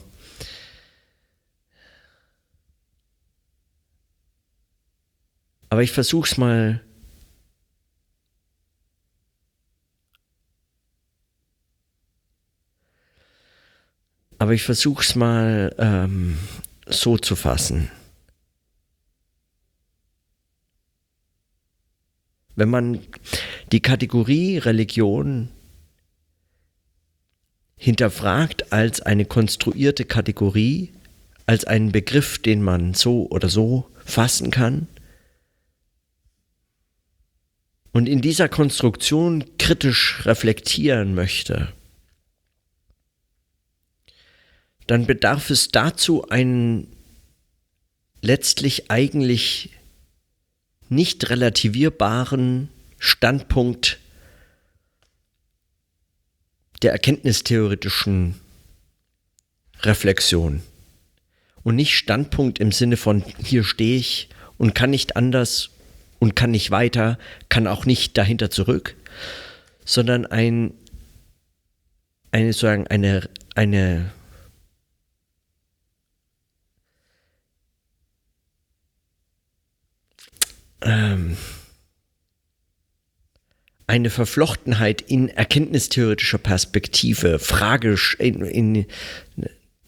aber 5.70 5.84
ich 5.84 5.92
versuch's 5.92 6.38
mal 6.38 6.85
Aber 14.38 14.54
ich 14.54 14.64
versuche 14.64 15.04
es 15.04 15.16
mal 15.16 15.74
ähm, 15.78 16.38
so 16.88 17.18
zu 17.18 17.36
fassen. 17.36 17.90
Wenn 22.56 22.70
man 22.70 23.00
die 23.72 23.82
Kategorie 23.82 24.58
Religion 24.58 25.50
hinterfragt 27.76 28.72
als 28.72 29.02
eine 29.02 29.26
konstruierte 29.26 30.06
Kategorie, 30.06 30.94
als 31.46 31.66
einen 31.66 31.92
Begriff, 31.92 32.40
den 32.40 32.62
man 32.62 32.94
so 32.94 33.28
oder 33.30 33.50
so 33.50 33.90
fassen 34.06 34.52
kann, 34.52 34.88
und 37.92 38.10
in 38.10 38.20
dieser 38.20 38.50
Konstruktion 38.50 39.46
kritisch 39.58 40.26
reflektieren 40.26 41.16
möchte, 41.16 41.72
dann 44.88 45.06
bedarf 45.06 45.50
es 45.50 45.70
dazu 45.70 46.30
einen 46.30 46.88
letztlich 48.22 48.92
eigentlich 48.92 49.72
nicht 50.90 51.30
relativierbaren 51.30 52.70
Standpunkt 53.00 54.00
der 56.82 56.92
erkenntnistheoretischen 56.92 58.40
Reflexion. 59.82 60.62
Und 61.64 61.76
nicht 61.76 61.96
Standpunkt 61.96 62.60
im 62.60 62.72
Sinne 62.72 62.98
von 62.98 63.24
hier 63.44 63.64
stehe 63.64 63.98
ich 63.98 64.30
und 64.58 64.76
kann 64.76 64.92
nicht 64.92 65.16
anders 65.16 65.72
und 66.20 66.36
kann 66.36 66.52
nicht 66.52 66.70
weiter, 66.72 67.18
kann 67.50 67.68
auch 67.68 67.86
nicht 67.86 68.18
dahinter 68.18 68.52
zurück, 68.52 68.96
sondern 69.84 70.26
ein, 70.28 70.74
eine, 72.32 72.54
sozusagen 72.54 72.88
eine, 72.88 73.30
eine 73.56 74.12
ähm, 80.86 81.38
eine 83.88 84.10
Verflochtenheit 84.10 85.02
in 85.02 85.30
erkenntnistheoretischer 85.30 86.38
Perspektive, 86.38 87.40
fragisch 87.40 88.16
in, 88.20 88.42
in 88.46 88.86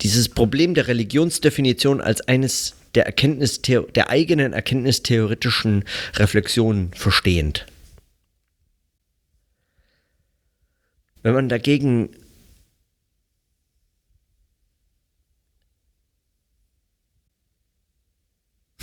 dieses 0.02 0.30
Problem 0.30 0.74
der 0.74 0.88
Religionsdefinition 0.88 2.02
als 2.02 2.22
eines 2.22 2.76
der, 2.96 3.06
Erkenntnistheo 3.06 3.84
der 3.84 4.10
eigenen 4.10 4.54
erkenntnistheoretischen 4.54 5.84
Reflexion 6.16 6.92
verstehend. 6.94 7.66
Wenn 11.24 11.34
man 11.34 11.50
dagegen 11.50 12.10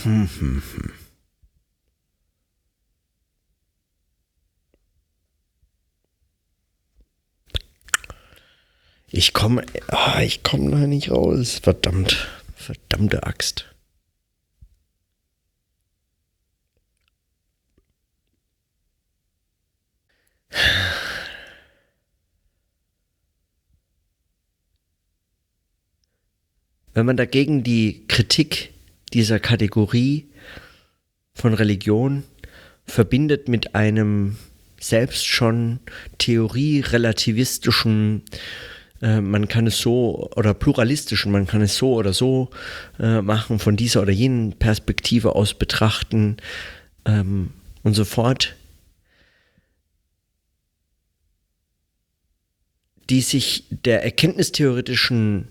Hm, 0.02 0.28
hm, 0.38 0.62
hm. 0.76 1.03
Ich 9.16 9.32
komme, 9.32 9.64
oh, 9.92 10.18
ich 10.22 10.42
komme 10.42 10.72
da 10.72 10.88
nicht 10.88 11.12
raus. 11.12 11.60
Verdammt, 11.62 12.26
verdammte 12.56 13.22
Axt. 13.22 13.72
Wenn 26.92 27.06
man 27.06 27.16
dagegen 27.16 27.62
die 27.62 28.08
Kritik 28.08 28.74
dieser 29.12 29.38
Kategorie 29.38 30.26
von 31.34 31.54
Religion 31.54 32.24
verbindet 32.84 33.46
mit 33.46 33.76
einem 33.76 34.38
selbst 34.80 35.24
schon 35.24 35.78
theorie-relativistischen 36.18 38.24
äh, 38.32 38.38
man 39.20 39.48
kann 39.48 39.66
es 39.66 39.78
so 39.78 40.30
oder 40.36 40.54
pluralistischen, 40.54 41.32
man 41.32 41.46
kann 41.46 41.62
es 41.62 41.76
so 41.76 41.94
oder 41.94 42.12
so 42.12 42.50
äh, 42.98 43.20
machen, 43.20 43.58
von 43.58 43.76
dieser 43.76 44.02
oder 44.02 44.12
jenen 44.12 44.52
Perspektive 44.52 45.34
aus 45.34 45.54
betrachten 45.54 46.36
ähm, 47.04 47.50
und 47.82 47.94
so 47.94 48.04
fort, 48.04 48.56
die 53.10 53.20
sich 53.20 53.64
der 53.70 54.02
erkenntnistheoretischen 54.02 55.48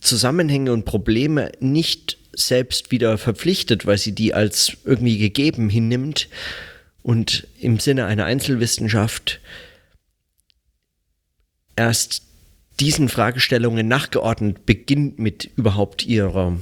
Zusammenhänge 0.00 0.72
und 0.72 0.84
Probleme 0.84 1.52
nicht 1.60 2.18
selbst 2.34 2.90
wieder 2.90 3.18
verpflichtet, 3.18 3.86
weil 3.86 3.98
sie 3.98 4.12
die 4.12 4.34
als 4.34 4.76
irgendwie 4.84 5.18
gegeben 5.18 5.70
hinnimmt 5.70 6.28
und 7.02 7.46
im 7.58 7.78
Sinne 7.78 8.04
einer 8.04 8.26
Einzelwissenschaft 8.26 9.40
erst 11.74 12.27
diesen 12.80 13.08
Fragestellungen 13.08 13.88
nachgeordnet 13.88 14.66
beginnt 14.66 15.18
mit 15.18 15.50
überhaupt 15.56 16.06
ihrer, 16.06 16.58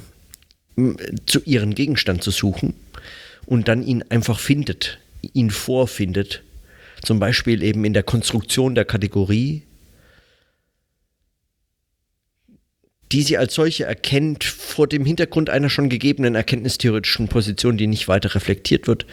zu 1.26 1.40
ihren 1.44 1.75
Gegenstand 1.75 2.23
zu 2.23 2.30
suchen 2.30 2.75
und 3.44 3.68
dann 3.68 3.82
ihn 3.82 4.02
einfach 4.08 4.38
findet, 4.38 4.99
ihn 5.35 5.50
vorfindet. 5.50 6.42
Zum 7.02 7.18
Beispiel 7.18 7.62
eben 7.62 7.85
in 7.85 7.92
der 7.92 8.02
Konstruktion 8.02 8.75
der 8.75 8.85
Kategorie, 8.85 9.62
die 13.12 13.23
sie 13.23 13.38
als 13.38 13.54
solche 13.54 13.85
erkennt 13.85 14.42
vor 14.42 14.87
dem 14.87 15.04
Hintergrund 15.04 15.50
einer 15.50 15.70
schon 15.70 15.88
gegebenen 15.88 16.35
erkenntnistheoretischen 16.35 17.28
Position, 17.28 17.76
die 17.76 17.87
nicht 17.87 18.08
weiter 18.08 18.35
reflektiert 18.35 18.88
wird, 18.88 19.06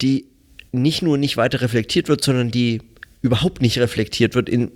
die 0.00 0.26
nicht 0.72 1.02
nur 1.02 1.18
nicht 1.18 1.36
weiter 1.36 1.60
reflektiert 1.60 2.08
wird, 2.08 2.24
sondern 2.24 2.50
die 2.50 2.80
überhaupt 3.24 3.62
nicht 3.62 3.78
reflektiert 3.78 4.34
wird. 4.34 4.50
In, 4.50 4.70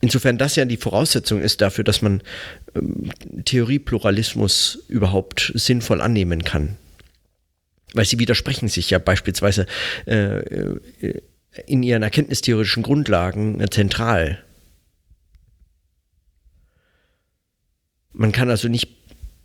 insofern 0.00 0.38
das 0.38 0.56
ja 0.56 0.64
die 0.64 0.78
Voraussetzung 0.78 1.42
ist 1.42 1.60
dafür, 1.60 1.84
dass 1.84 2.00
man 2.00 2.22
ähm, 2.74 3.12
Theoriepluralismus 3.44 4.78
überhaupt 4.88 5.52
sinnvoll 5.54 6.00
annehmen 6.00 6.42
kann. 6.42 6.78
Weil 7.92 8.06
sie 8.06 8.18
widersprechen 8.18 8.68
sich 8.68 8.88
ja 8.88 8.98
beispielsweise 8.98 9.66
äh, 10.06 10.38
äh 10.38 11.20
in 11.66 11.82
ihren 11.82 12.02
erkenntnistheoretischen 12.02 12.82
Grundlagen 12.82 13.60
äh, 13.60 13.68
zentral. 13.68 14.42
Man 18.14 18.32
kann 18.32 18.48
also 18.48 18.68
nicht 18.68 18.88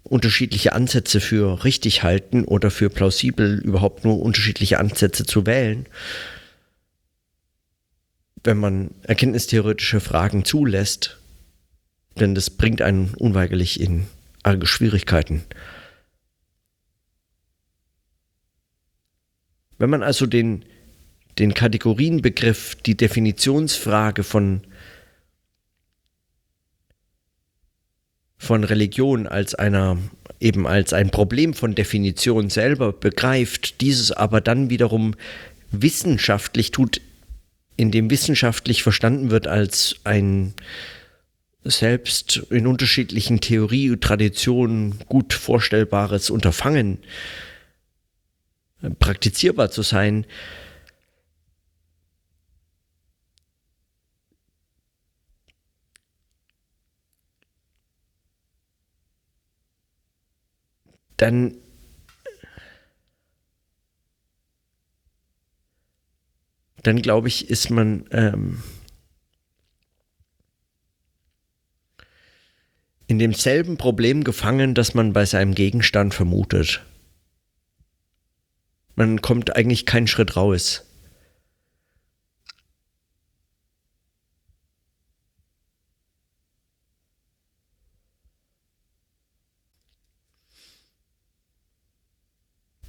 unterschiedliche 0.03 0.71
Ansätze 0.71 1.19
für 1.19 1.65
richtig 1.65 2.03
halten 2.03 2.45
oder 2.45 2.71
für 2.71 2.89
plausibel 2.89 3.59
überhaupt 3.59 4.05
nur 4.05 4.21
unterschiedliche 4.21 4.79
Ansätze 4.79 5.25
zu 5.25 5.45
wählen, 5.45 5.85
wenn 8.47 8.57
man 8.57 8.91
erkenntnistheoretische 9.03 9.99
Fragen 9.99 10.45
zulässt, 10.45 11.17
denn 12.17 12.33
das 12.33 12.49
bringt 12.49 12.81
einen 12.81 13.13
unweigerlich 13.15 13.77
in 13.81 14.07
arge 14.41 14.65
Schwierigkeiten. 14.65 15.43
Wenn 19.77 19.89
man 19.89 20.01
also 20.01 20.25
den, 20.25 20.63
den 21.37 21.53
Kategorienbegriff, 21.53 22.75
die 22.75 22.95
Definitionsfrage 22.95 24.23
von, 24.23 24.61
von 28.37 28.63
Religion 28.63 29.27
als 29.27 29.55
einer 29.55 29.97
eben 30.39 30.67
als 30.67 30.93
ein 30.93 31.09
Problem 31.09 31.53
von 31.53 31.75
Definition 31.75 32.49
selber 32.49 32.93
begreift, 32.93 33.81
dieses 33.81 34.13
aber 34.13 34.39
dann 34.39 34.69
wiederum 34.69 35.15
wissenschaftlich 35.71 36.71
tut, 36.71 37.01
in 37.77 37.91
dem 37.91 38.09
wissenschaftlich 38.09 38.83
verstanden 38.83 39.29
wird 39.31 39.47
als 39.47 39.97
ein 40.03 40.53
selbst 41.63 42.37
in 42.49 42.65
unterschiedlichen 42.65 43.39
Theorie 43.39 43.91
und 43.91 44.01
Traditionen 44.03 44.99
gut 45.07 45.33
vorstellbares 45.33 46.29
Unterfangen 46.29 46.99
äh, 48.81 48.89
praktizierbar 48.89 49.69
zu 49.69 49.83
sein, 49.83 50.25
dann 61.17 61.57
dann 66.83 67.01
glaube 67.01 67.27
ich, 67.27 67.49
ist 67.49 67.69
man 67.69 68.05
ähm, 68.11 68.63
in 73.07 73.19
demselben 73.19 73.77
Problem 73.77 74.23
gefangen, 74.23 74.75
das 74.75 74.93
man 74.93 75.13
bei 75.13 75.25
seinem 75.25 75.55
Gegenstand 75.55 76.13
vermutet. 76.13 76.83
Man 78.95 79.21
kommt 79.21 79.55
eigentlich 79.55 79.85
keinen 79.85 80.07
Schritt 80.07 80.35
raus. 80.35 80.83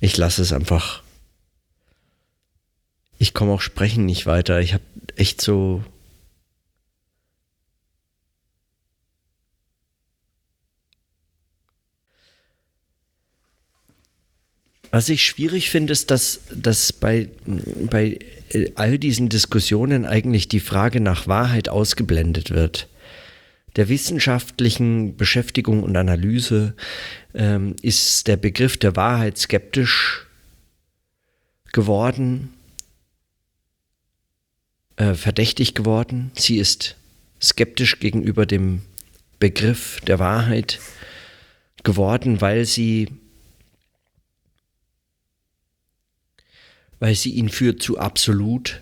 Ich 0.00 0.16
lasse 0.16 0.42
es 0.42 0.52
einfach 0.52 1.02
ich 3.18 3.34
komme 3.34 3.52
auch 3.52 3.60
sprechen 3.60 4.06
nicht 4.06 4.26
weiter. 4.26 4.60
Ich 4.60 4.74
habe 4.74 4.84
echt 5.16 5.40
so. 5.40 5.82
Was 14.90 15.10
ich 15.10 15.26
schwierig 15.26 15.68
finde, 15.68 15.92
ist, 15.92 16.10
dass, 16.10 16.40
dass 16.50 16.94
bei, 16.94 17.28
bei 17.90 18.20
all 18.74 18.98
diesen 18.98 19.28
Diskussionen 19.28 20.06
eigentlich 20.06 20.48
die 20.48 20.60
Frage 20.60 21.00
nach 21.00 21.26
Wahrheit 21.26 21.68
ausgeblendet 21.68 22.50
wird. 22.50 22.88
Der 23.76 23.90
wissenschaftlichen 23.90 25.16
Beschäftigung 25.16 25.82
und 25.82 25.94
Analyse 25.94 26.74
ähm, 27.34 27.76
ist 27.82 28.28
der 28.28 28.38
Begriff 28.38 28.78
der 28.78 28.96
Wahrheit 28.96 29.36
skeptisch 29.36 30.26
geworden 31.70 32.54
äh, 34.98 35.14
verdächtig 35.14 35.74
geworden. 35.74 36.30
Sie 36.34 36.58
ist 36.58 36.96
skeptisch 37.40 38.00
gegenüber 38.00 38.46
dem 38.46 38.82
Begriff 39.38 40.00
der 40.06 40.18
Wahrheit 40.18 40.80
geworden, 41.84 42.40
weil 42.40 42.64
sie 42.64 43.08
weil 47.00 47.14
sie 47.14 47.30
ihn 47.30 47.48
für 47.48 47.76
zu 47.76 47.98
absolut 47.98 48.80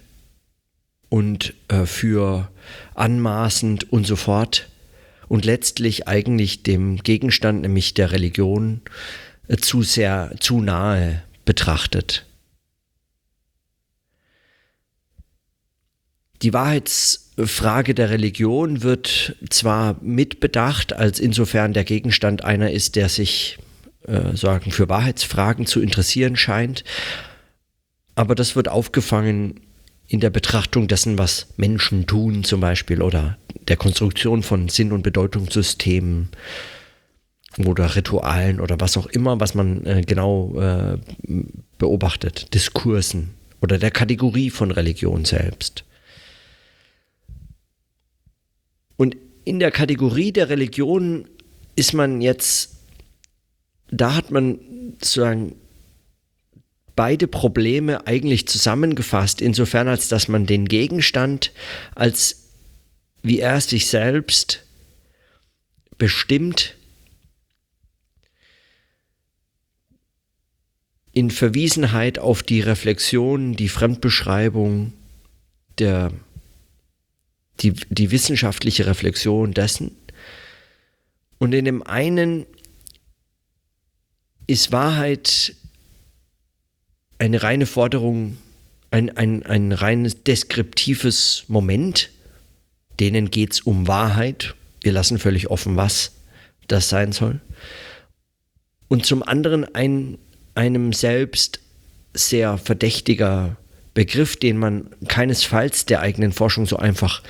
und 1.10 1.52
äh, 1.68 1.84
für 1.84 2.50
anmaßend 2.94 3.92
und 3.92 4.06
so 4.06 4.16
fort 4.16 4.68
und 5.28 5.44
letztlich 5.44 6.08
eigentlich 6.08 6.62
dem 6.62 6.96
Gegenstand, 6.98 7.62
nämlich 7.62 7.94
der 7.94 8.12
Religion, 8.12 8.80
äh, 9.48 9.56
zu 9.56 9.82
sehr, 9.82 10.34
zu 10.40 10.60
nahe 10.60 11.22
betrachtet. 11.44 12.25
Die 16.42 16.52
Wahrheitsfrage 16.52 17.94
der 17.94 18.10
Religion 18.10 18.82
wird 18.82 19.36
zwar 19.50 19.96
mitbedacht, 20.02 20.92
als 20.92 21.18
insofern 21.18 21.72
der 21.72 21.84
Gegenstand 21.84 22.44
einer 22.44 22.70
ist, 22.70 22.96
der 22.96 23.08
sich 23.08 23.58
äh, 24.06 24.36
sagen, 24.36 24.70
für 24.70 24.88
Wahrheitsfragen 24.88 25.66
zu 25.66 25.80
interessieren 25.80 26.36
scheint, 26.36 26.84
aber 28.14 28.34
das 28.34 28.56
wird 28.56 28.68
aufgefangen 28.68 29.60
in 30.08 30.20
der 30.20 30.30
Betrachtung 30.30 30.88
dessen, 30.88 31.18
was 31.18 31.48
Menschen 31.56 32.06
tun 32.06 32.44
zum 32.44 32.60
Beispiel 32.60 33.02
oder 33.02 33.38
der 33.68 33.76
Konstruktion 33.76 34.42
von 34.42 34.68
Sinn- 34.68 34.92
und 34.92 35.02
Bedeutungssystemen 35.02 36.28
oder 37.64 37.96
Ritualen 37.96 38.60
oder 38.60 38.80
was 38.80 38.96
auch 38.96 39.06
immer, 39.06 39.40
was 39.40 39.54
man 39.54 39.84
äh, 39.86 40.02
genau 40.06 40.60
äh, 40.60 40.98
beobachtet, 41.78 42.54
Diskursen 42.54 43.34
oder 43.60 43.78
der 43.78 43.90
Kategorie 43.90 44.50
von 44.50 44.70
Religion 44.70 45.24
selbst. 45.24 45.84
Und 48.96 49.16
in 49.46 49.60
der 49.60 49.70
Kategorie 49.70 50.32
der 50.32 50.48
Religion 50.48 51.28
ist 51.76 51.94
man 51.94 52.20
jetzt, 52.20 52.80
da 53.88 54.16
hat 54.16 54.30
man 54.32 54.58
sozusagen 54.94 55.54
beide 56.96 57.28
Probleme 57.28 58.08
eigentlich 58.08 58.48
zusammengefasst, 58.48 59.40
insofern 59.40 59.86
als 59.86 60.08
dass 60.08 60.26
man 60.26 60.46
den 60.46 60.66
Gegenstand 60.66 61.52
als 61.94 62.42
wie 63.22 63.38
er 63.38 63.60
sich 63.60 63.86
selbst 63.86 64.64
bestimmt 65.96 66.74
in 71.12 71.30
Verwiesenheit 71.30 72.18
auf 72.18 72.42
die 72.42 72.60
Reflexion, 72.60 73.54
die 73.54 73.68
Fremdbeschreibung, 73.68 74.92
der, 75.78 76.12
die, 77.60 77.72
die 77.90 78.10
wissenschaftliche 78.10 78.86
Reflexion 78.86 79.52
dessen. 79.52 79.96
Und 81.38 81.52
in 81.52 81.64
dem 81.64 81.82
einen 81.82 82.46
ist 84.46 84.72
Wahrheit 84.72 85.54
eine 87.18 87.42
reine 87.42 87.66
Forderung, 87.66 88.38
ein, 88.90 89.16
ein, 89.16 89.42
ein 89.44 89.72
reines 89.72 90.22
deskriptives 90.22 91.44
Moment. 91.48 92.10
Denen 93.00 93.30
geht 93.30 93.52
es 93.52 93.60
um 93.60 93.88
Wahrheit. 93.88 94.54
Wir 94.82 94.92
lassen 94.92 95.18
völlig 95.18 95.50
offen, 95.50 95.76
was 95.76 96.12
das 96.68 96.88
sein 96.88 97.12
soll. 97.12 97.40
Und 98.88 99.04
zum 99.04 99.22
anderen 99.22 99.74
ein, 99.74 100.18
einem 100.54 100.92
selbst 100.92 101.60
sehr 102.14 102.56
verdächtiger 102.58 103.56
Begriff, 103.96 104.36
den 104.36 104.58
man 104.58 104.90
keinesfalls 105.08 105.86
der 105.86 106.00
eigenen 106.00 106.32
Forschung 106.32 106.66
so 106.66 106.76
einfach 106.76 107.22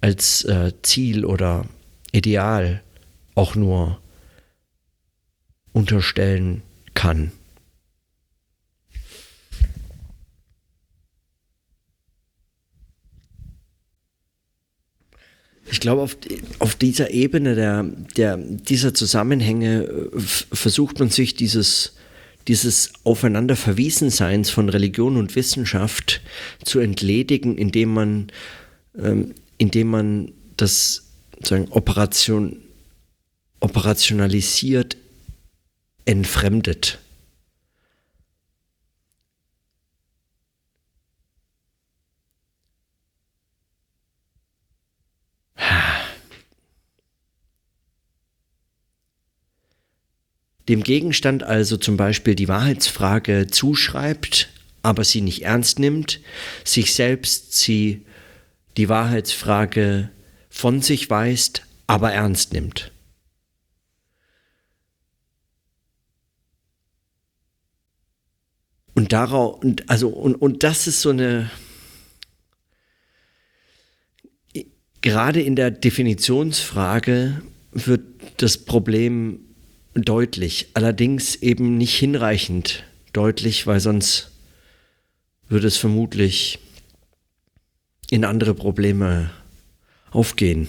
als 0.00 0.42
äh, 0.44 0.72
Ziel 0.82 1.26
oder 1.26 1.66
Ideal 2.10 2.82
auch 3.34 3.54
nur 3.54 4.00
unterstellen 5.74 6.62
kann. 6.94 7.32
Ich 15.70 15.80
glaube, 15.80 16.00
auf, 16.00 16.16
auf 16.60 16.76
dieser 16.76 17.10
Ebene 17.10 17.54
der, 17.54 17.82
der, 18.16 18.38
dieser 18.38 18.94
Zusammenhänge 18.94 19.82
äh, 19.82 20.18
versucht 20.18 20.98
man 20.98 21.10
sich 21.10 21.34
dieses, 21.34 21.97
dieses 22.48 22.92
Aufeinanderverwiesenseins 23.04 24.50
von 24.50 24.68
Religion 24.70 25.16
und 25.16 25.36
Wissenschaft 25.36 26.22
zu 26.64 26.80
entledigen, 26.80 27.56
indem 27.56 27.92
man, 27.92 28.32
ähm, 28.98 29.34
indem 29.58 29.88
man 29.88 30.32
das 30.56 31.10
sozusagen 31.34 31.70
Operation, 31.70 32.56
operationalisiert 33.60 34.96
entfremdet. 36.04 36.98
Dem 50.68 50.82
Gegenstand 50.82 51.42
also 51.42 51.76
zum 51.76 51.96
Beispiel 51.96 52.34
die 52.34 52.48
Wahrheitsfrage 52.48 53.46
zuschreibt, 53.48 54.50
aber 54.82 55.04
sie 55.04 55.22
nicht 55.22 55.42
ernst 55.42 55.78
nimmt, 55.78 56.20
sich 56.64 56.94
selbst 56.94 57.54
sie 57.54 58.04
die 58.76 58.88
Wahrheitsfrage 58.88 60.10
von 60.50 60.82
sich 60.82 61.08
weist, 61.10 61.62
aber 61.86 62.12
ernst 62.12 62.52
nimmt. 62.52 62.92
Und 68.94 69.12
darauf, 69.12 69.62
und, 69.62 69.88
also, 69.88 70.08
und, 70.08 70.34
und 70.34 70.64
das 70.64 70.86
ist 70.86 71.02
so 71.02 71.10
eine, 71.10 71.50
gerade 75.00 75.40
in 75.40 75.56
der 75.56 75.70
Definitionsfrage 75.70 77.42
wird 77.72 78.02
das 78.38 78.58
Problem 78.58 79.47
deutlich, 80.02 80.68
allerdings 80.74 81.36
eben 81.36 81.78
nicht 81.78 81.96
hinreichend 81.98 82.84
deutlich, 83.12 83.66
weil 83.66 83.80
sonst 83.80 84.30
würde 85.48 85.66
es 85.66 85.76
vermutlich 85.76 86.58
in 88.10 88.24
andere 88.24 88.54
Probleme 88.54 89.30
aufgehen. 90.10 90.68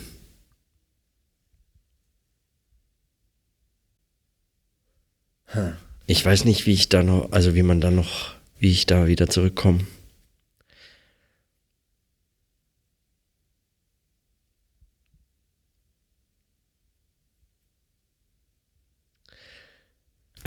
Ich 6.05 6.25
weiß 6.25 6.45
nicht, 6.45 6.65
wie 6.65 6.73
ich 6.73 6.89
da 6.89 7.03
noch, 7.03 7.31
also 7.31 7.55
wie 7.55 7.63
man 7.63 7.81
da 7.81 7.91
noch, 7.91 8.35
wie 8.59 8.71
ich 8.71 8.85
da 8.85 9.07
wieder 9.07 9.27
zurückkomme. 9.27 9.79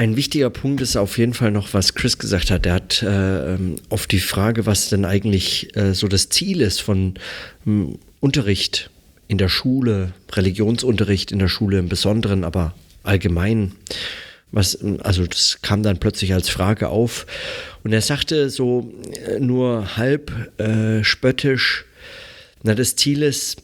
Ein 0.03 0.17
wichtiger 0.17 0.51
Punkt 0.51 0.81
ist 0.81 0.97
auf 0.97 1.17
jeden 1.17 1.33
Fall 1.33 1.53
noch, 1.53 1.75
was 1.75 1.95
Chris 1.95 2.19
gesagt 2.19 2.51
hat. 2.51 2.67
Er 2.67 2.75
hat 2.75 3.05
äh, 3.05 3.55
ähm, 3.55 3.77
auf 3.89 4.09
die 4.09 4.19
Frage, 4.19 4.67
was 4.67 4.89
denn 4.89 5.05
eigentlich 5.05 5.77
äh, 5.77 5.95
so 5.95 6.09
das 6.09 6.29
Ziel 6.29 6.61
ist 6.61 6.83
von 6.83 7.15
ähm, 7.69 8.01
Unterricht 8.19 8.91
in 9.29 9.39
der 9.39 9.49
Schule, 9.49 10.13
Religionsunterricht 10.33 11.31
in 11.31 11.39
der 11.39 11.47
Schule 11.47 11.79
im 11.79 11.89
Besonderen, 11.89 12.43
aber 12.43 12.75
allgemein, 13.05 13.77
was, 14.51 14.77
also 15.03 15.25
das 15.25 15.63
kam 15.63 15.85
dann 15.85 16.01
plötzlich 16.01 16.35
als 16.35 16.49
Frage 16.49 16.89
auf. 16.89 17.25
Und 17.85 17.93
er 17.93 18.03
sagte 18.03 18.51
so 18.51 18.93
äh, 19.25 19.39
nur 19.39 19.97
halb 19.97 20.33
äh, 20.59 21.05
spöttisch, 21.05 21.85
na, 22.65 22.75
das 22.75 22.97
Ziel 22.97 23.23
ist, 23.23 23.63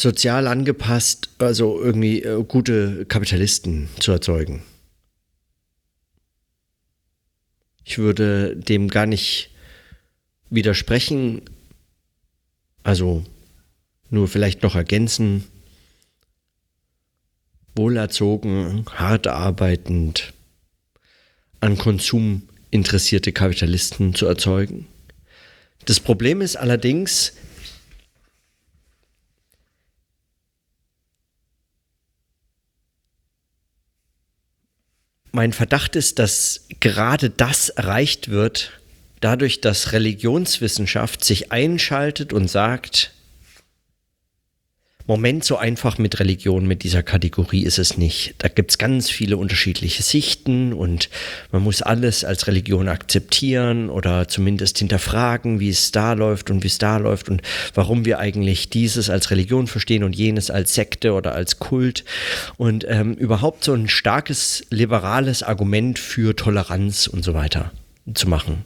sozial 0.00 0.46
angepasst, 0.46 1.30
also 1.38 1.80
irgendwie 1.80 2.22
äh, 2.22 2.42
gute 2.44 3.06
Kapitalisten 3.06 3.88
zu 3.98 4.12
erzeugen. 4.12 4.62
Ich 7.84 7.98
würde 7.98 8.56
dem 8.56 8.88
gar 8.88 9.06
nicht 9.06 9.50
widersprechen, 10.50 11.42
also 12.82 13.24
nur 14.10 14.28
vielleicht 14.28 14.62
noch 14.62 14.74
ergänzen, 14.74 15.44
wohlerzogen, 17.74 18.86
hart 18.90 19.26
arbeitend, 19.26 20.32
an 21.60 21.78
Konsum 21.78 22.42
interessierte 22.70 23.32
Kapitalisten 23.32 24.14
zu 24.14 24.26
erzeugen. 24.26 24.86
Das 25.84 26.00
Problem 26.00 26.40
ist 26.40 26.56
allerdings, 26.56 27.34
Mein 35.36 35.52
Verdacht 35.52 35.96
ist, 35.96 36.18
dass 36.18 36.64
gerade 36.80 37.28
das 37.28 37.68
erreicht 37.68 38.30
wird, 38.30 38.72
dadurch, 39.20 39.60
dass 39.60 39.92
Religionswissenschaft 39.92 41.22
sich 41.22 41.52
einschaltet 41.52 42.32
und 42.32 42.48
sagt, 42.48 43.12
Moment, 45.08 45.44
so 45.44 45.56
einfach 45.56 45.98
mit 45.98 46.18
Religion, 46.18 46.66
mit 46.66 46.82
dieser 46.82 47.04
Kategorie 47.04 47.62
ist 47.62 47.78
es 47.78 47.96
nicht. 47.96 48.34
Da 48.38 48.48
gibt 48.48 48.72
es 48.72 48.78
ganz 48.78 49.08
viele 49.08 49.36
unterschiedliche 49.36 50.02
Sichten 50.02 50.72
und 50.72 51.08
man 51.52 51.62
muss 51.62 51.80
alles 51.80 52.24
als 52.24 52.48
Religion 52.48 52.88
akzeptieren 52.88 53.88
oder 53.88 54.26
zumindest 54.26 54.78
hinterfragen, 54.78 55.60
wie 55.60 55.68
es 55.68 55.92
da 55.92 56.14
läuft 56.14 56.50
und 56.50 56.64
wie 56.64 56.66
es 56.66 56.78
da 56.78 56.96
läuft 56.96 57.28
und 57.28 57.42
warum 57.74 58.04
wir 58.04 58.18
eigentlich 58.18 58.68
dieses 58.68 59.08
als 59.08 59.30
Religion 59.30 59.68
verstehen 59.68 60.02
und 60.02 60.16
jenes 60.16 60.50
als 60.50 60.74
Sekte 60.74 61.12
oder 61.12 61.34
als 61.34 61.60
Kult. 61.60 62.04
Und 62.56 62.84
ähm, 62.88 63.14
überhaupt 63.14 63.62
so 63.62 63.74
ein 63.74 63.88
starkes 63.88 64.66
liberales 64.70 65.44
Argument 65.44 66.00
für 66.00 66.34
Toleranz 66.34 67.06
und 67.06 67.24
so 67.24 67.32
weiter 67.32 67.70
zu 68.12 68.28
machen 68.28 68.64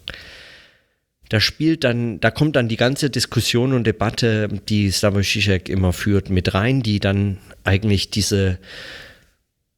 da 1.31 1.38
spielt 1.38 1.85
dann, 1.85 2.19
da 2.19 2.33
kommt 2.33 2.57
dann 2.57 2.69
die 2.69 2.77
ganze 2.77 3.09
Diskussion 3.09 3.73
und 3.73 3.87
Debatte, 3.87 4.49
die 4.69 4.90
Slavoj 4.90 5.23
Žižek 5.23 5.69
immer 5.69 5.93
führt, 5.93 6.29
mit 6.29 6.55
rein, 6.55 6.83
die 6.83 6.99
dann 6.99 7.38
eigentlich 7.62 8.11
diese 8.11 8.59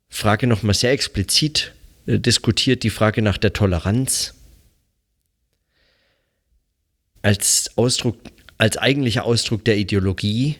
Frage 0.09 0.47
nochmal 0.47 0.75
sehr 0.75 0.93
explizit 0.93 1.75
äh, 2.07 2.19
diskutiert, 2.19 2.85
die 2.85 2.91
Frage 2.91 3.21
nach 3.21 3.37
der 3.37 3.53
Toleranz. 3.53 4.33
Als 7.21 7.71
Ausdruck, 7.77 8.17
als 8.57 8.79
eigentlicher 8.79 9.27
Ausdruck 9.27 9.63
der 9.67 9.77
Ideologie. 9.77 10.57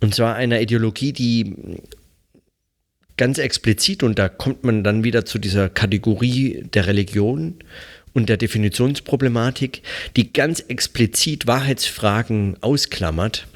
Und 0.00 0.14
zwar 0.14 0.34
einer 0.34 0.60
Ideologie, 0.60 1.14
die 1.14 1.56
ganz 3.16 3.38
explizit, 3.38 4.02
und 4.02 4.18
da 4.18 4.28
kommt 4.28 4.64
man 4.64 4.84
dann 4.84 5.04
wieder 5.04 5.24
zu 5.24 5.38
dieser 5.38 5.68
Kategorie 5.68 6.64
der 6.72 6.86
Religion 6.86 7.56
und 8.12 8.28
der 8.28 8.36
Definitionsproblematik, 8.36 9.82
die 10.16 10.32
ganz 10.32 10.60
explizit 10.60 11.46
Wahrheitsfragen 11.46 12.56
ausklammert, 12.62 13.46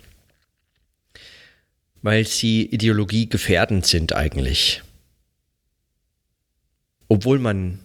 weil 2.02 2.26
sie 2.26 2.62
Ideologie 2.66 3.28
gefährdend 3.28 3.86
sind 3.86 4.14
eigentlich. 4.14 4.82
Obwohl 7.08 7.38
man 7.38 7.78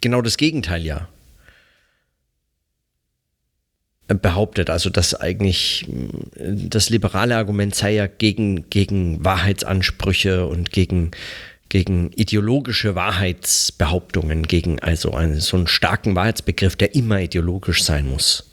genau 0.00 0.22
das 0.22 0.36
Gegenteil 0.36 0.84
ja 0.84 1.08
behauptet, 4.08 4.70
also 4.70 4.88
dass 4.90 5.14
eigentlich 5.14 5.86
das 6.36 6.88
liberale 6.88 7.36
Argument 7.36 7.74
sei 7.74 7.94
ja 7.94 8.06
gegen, 8.06 8.70
gegen 8.70 9.22
Wahrheitsansprüche 9.24 10.46
und 10.46 10.72
gegen, 10.72 11.10
gegen 11.68 12.12
ideologische 12.12 12.94
Wahrheitsbehauptungen, 12.94 14.44
gegen 14.44 14.80
also 14.80 15.12
einen, 15.12 15.40
so 15.40 15.58
einen 15.58 15.66
starken 15.66 16.14
Wahrheitsbegriff, 16.14 16.76
der 16.76 16.94
immer 16.94 17.20
ideologisch 17.20 17.84
sein 17.84 18.08
muss. 18.08 18.44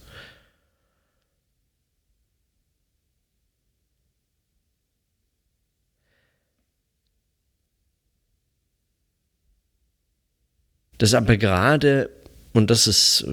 Das 10.98 11.13
aber 11.13 11.38
gerade, 11.38 12.10
und 12.54 12.70
das 12.70 12.88
ist 12.88 13.26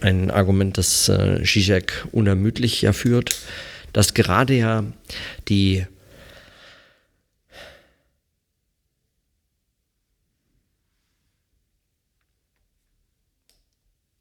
ein 0.00 0.30
Argument, 0.30 0.76
das 0.78 1.08
äh, 1.08 1.42
Zizek 1.44 2.06
unermüdlich 2.12 2.82
ja 2.82 2.92
führt, 2.92 3.36
dass 3.92 4.14
gerade 4.14 4.54
ja 4.54 4.84
die 5.48 5.86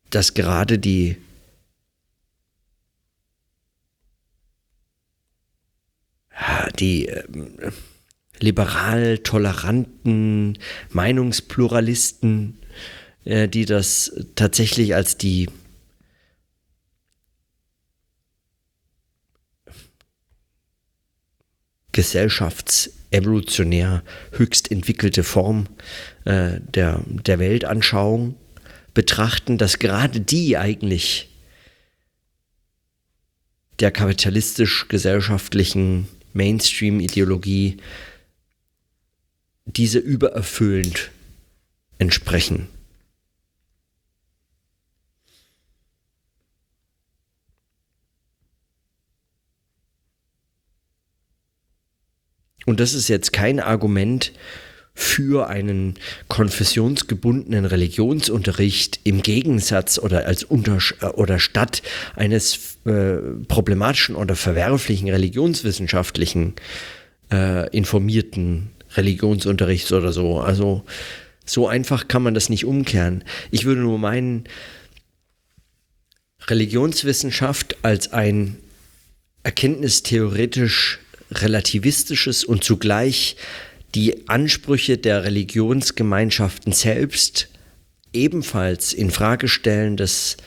dass 0.09 0.33
gerade 0.33 0.79
die 0.79 1.17
die 6.79 7.07
äh, 7.07 7.23
liberal 8.39 9.17
toleranten 9.19 10.57
Meinungspluralisten, 10.91 12.57
äh, 13.23 13.47
die 13.47 13.65
das 13.65 14.25
tatsächlich 14.35 14.95
als 14.95 15.17
die 15.17 15.49
gesellschaftsevolutionär 21.95 24.03
höchst 24.33 24.69
entwickelte 24.69 25.23
Form 25.23 25.65
äh, 26.25 26.59
der, 26.59 27.01
der 27.07 27.39
Weltanschauung 27.39 28.35
betrachten, 28.93 29.57
dass 29.57 29.79
gerade 29.79 30.19
die 30.19 30.57
eigentlich 30.57 31.29
der 33.79 33.91
kapitalistisch-gesellschaftlichen 33.91 36.09
Mainstream-Ideologie 36.33 37.77
diese 39.65 39.99
übererfüllend 39.99 41.11
entsprechen. 41.97 42.67
Und 52.65 52.79
das 52.79 52.93
ist 52.93 53.07
jetzt 53.07 53.33
kein 53.33 53.59
Argument 53.59 54.31
für 54.93 55.47
einen 55.49 55.95
konfessionsgebundenen 56.29 57.65
Religionsunterricht 57.65 59.01
im 59.03 59.21
Gegensatz 59.21 59.99
oder 59.99 60.25
als 60.25 60.43
unter 60.43 60.79
oder 61.15 61.37
statt 61.37 61.81
eines 62.15 62.77
äh, 62.85 63.17
problematischen 63.47 64.15
oder 64.15 64.35
verwerflichen 64.35 65.09
religionswissenschaftlichen 65.09 66.53
äh, 67.31 67.69
informierten 67.75 68.71
Religionsunterrichts 68.95 69.91
oder 69.91 70.13
so. 70.13 70.39
Also 70.39 70.85
so 71.45 71.67
einfach 71.67 72.07
kann 72.07 72.23
man 72.23 72.33
das 72.33 72.49
nicht 72.49 72.65
umkehren. 72.65 73.25
Ich 73.51 73.65
würde 73.65 73.81
nur 73.81 73.99
meinen, 73.99 74.45
Religionswissenschaft 76.47 77.77
als 77.83 78.13
ein 78.13 78.57
erkenntnistheoretisch 79.43 80.99
relativistisches 81.31 82.43
und 82.43 82.63
zugleich 82.63 83.37
die 83.95 84.27
Ansprüche 84.27 84.97
der 84.97 85.23
Religionsgemeinschaften 85.23 86.73
selbst 86.73 87.47
ebenfalls 88.13 88.93
in 88.93 89.11
Frage 89.11 89.47
stellendes 89.47 90.37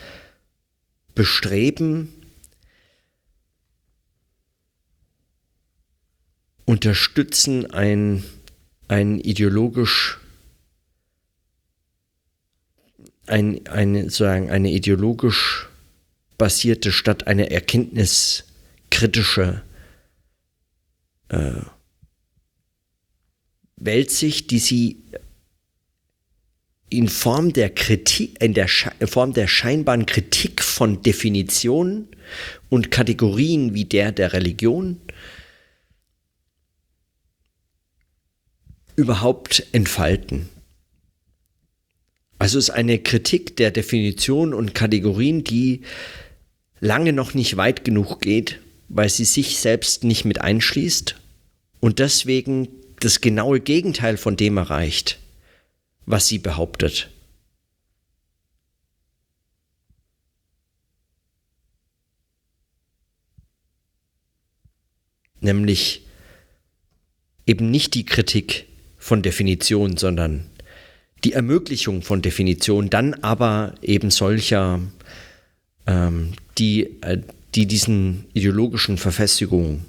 Bestreben 1.15 2.13
unterstützen 6.65 7.71
ein, 7.71 8.23
ein 8.87 9.19
ideologisch 9.19 10.19
ein, 13.25 13.67
eine, 13.67 14.03
sozusagen 14.03 14.49
eine 14.49 14.71
ideologisch 14.71 15.67
basierte 16.37 16.91
statt 16.91 17.27
eine 17.27 17.49
erkenntniskritische 17.51 19.61
äh, 21.29 21.61
Weltsicht, 23.77 24.51
die 24.51 24.59
sie 24.59 25.03
in 26.89 27.07
Form 27.07 27.53
der 27.53 27.69
Kritik, 27.69 28.41
in 28.41 28.53
der 28.53 28.67
in 28.99 29.07
Form 29.07 29.33
der 29.33 29.47
scheinbaren 29.47 30.05
Kritik 30.05 30.61
von 30.61 31.01
Definitionen 31.01 32.07
und 32.69 32.91
Kategorien 32.91 33.73
wie 33.73 33.85
der 33.85 34.11
der 34.11 34.33
Religion 34.33 34.99
überhaupt 38.95 39.65
entfalten. 39.71 40.49
Also 42.39 42.57
es 42.57 42.69
ist 42.69 42.75
eine 42.75 42.99
Kritik 42.99 43.55
der 43.57 43.71
Definitionen 43.71 44.53
und 44.53 44.73
Kategorien, 44.73 45.43
die 45.43 45.81
lange 46.79 47.13
noch 47.13 47.33
nicht 47.33 47.57
weit 47.57 47.83
genug 47.83 48.21
geht, 48.21 48.59
weil 48.89 49.09
sie 49.09 49.25
sich 49.25 49.59
selbst 49.59 50.03
nicht 50.03 50.25
mit 50.25 50.41
einschließt 50.41 51.15
und 51.79 51.99
deswegen 51.99 52.67
das 52.99 53.21
genaue 53.21 53.59
Gegenteil 53.59 54.17
von 54.17 54.35
dem 54.35 54.57
erreicht, 54.57 55.19
was 56.05 56.27
sie 56.27 56.39
behauptet. 56.39 57.09
Nämlich 65.39 66.05
eben 67.45 67.71
nicht 67.71 67.93
die 67.93 68.05
Kritik 68.05 68.65
von 68.97 69.21
Definition, 69.21 69.95
sondern 69.95 70.49
die 71.23 71.33
Ermöglichung 71.33 72.01
von 72.01 72.21
Definition, 72.21 72.89
dann 72.89 73.13
aber 73.13 73.75
eben 73.81 74.11
solcher, 74.11 74.81
ähm, 75.87 76.33
die, 76.57 77.01
äh, 77.01 77.21
die 77.55 77.65
diesen 77.65 78.25
ideologischen 78.33 78.97
Verfestigungen 78.97 79.85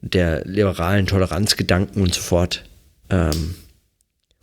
der 0.00 0.44
liberalen 0.44 1.06
Toleranzgedanken 1.06 2.02
und 2.02 2.14
so 2.14 2.20
fort 2.20 2.64
ähm, 3.10 3.54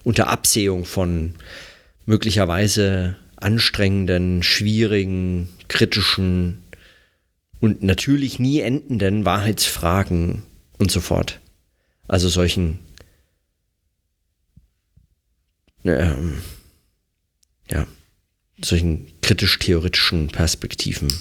unter 0.04 0.28
Absehung 0.28 0.86
von 0.86 1.36
möglicherweise 2.06 3.16
anstrengenden, 3.36 4.44
schwierigen, 4.44 5.50
kritischen 5.68 6.64
und 7.60 7.82
natürlich 7.82 8.40
nie 8.40 8.60
endenden 8.60 9.26
Wahrheitsfragen 9.26 10.44
und 10.78 10.92
so 10.92 11.00
fort. 11.00 11.40
Also 12.08 12.30
solchen 12.30 12.80
ähm, 15.86 16.42
ja, 17.70 17.88
solchen 18.62 19.08
kritisch-theoretischen 19.22 20.28
Perspektiven 20.28 21.12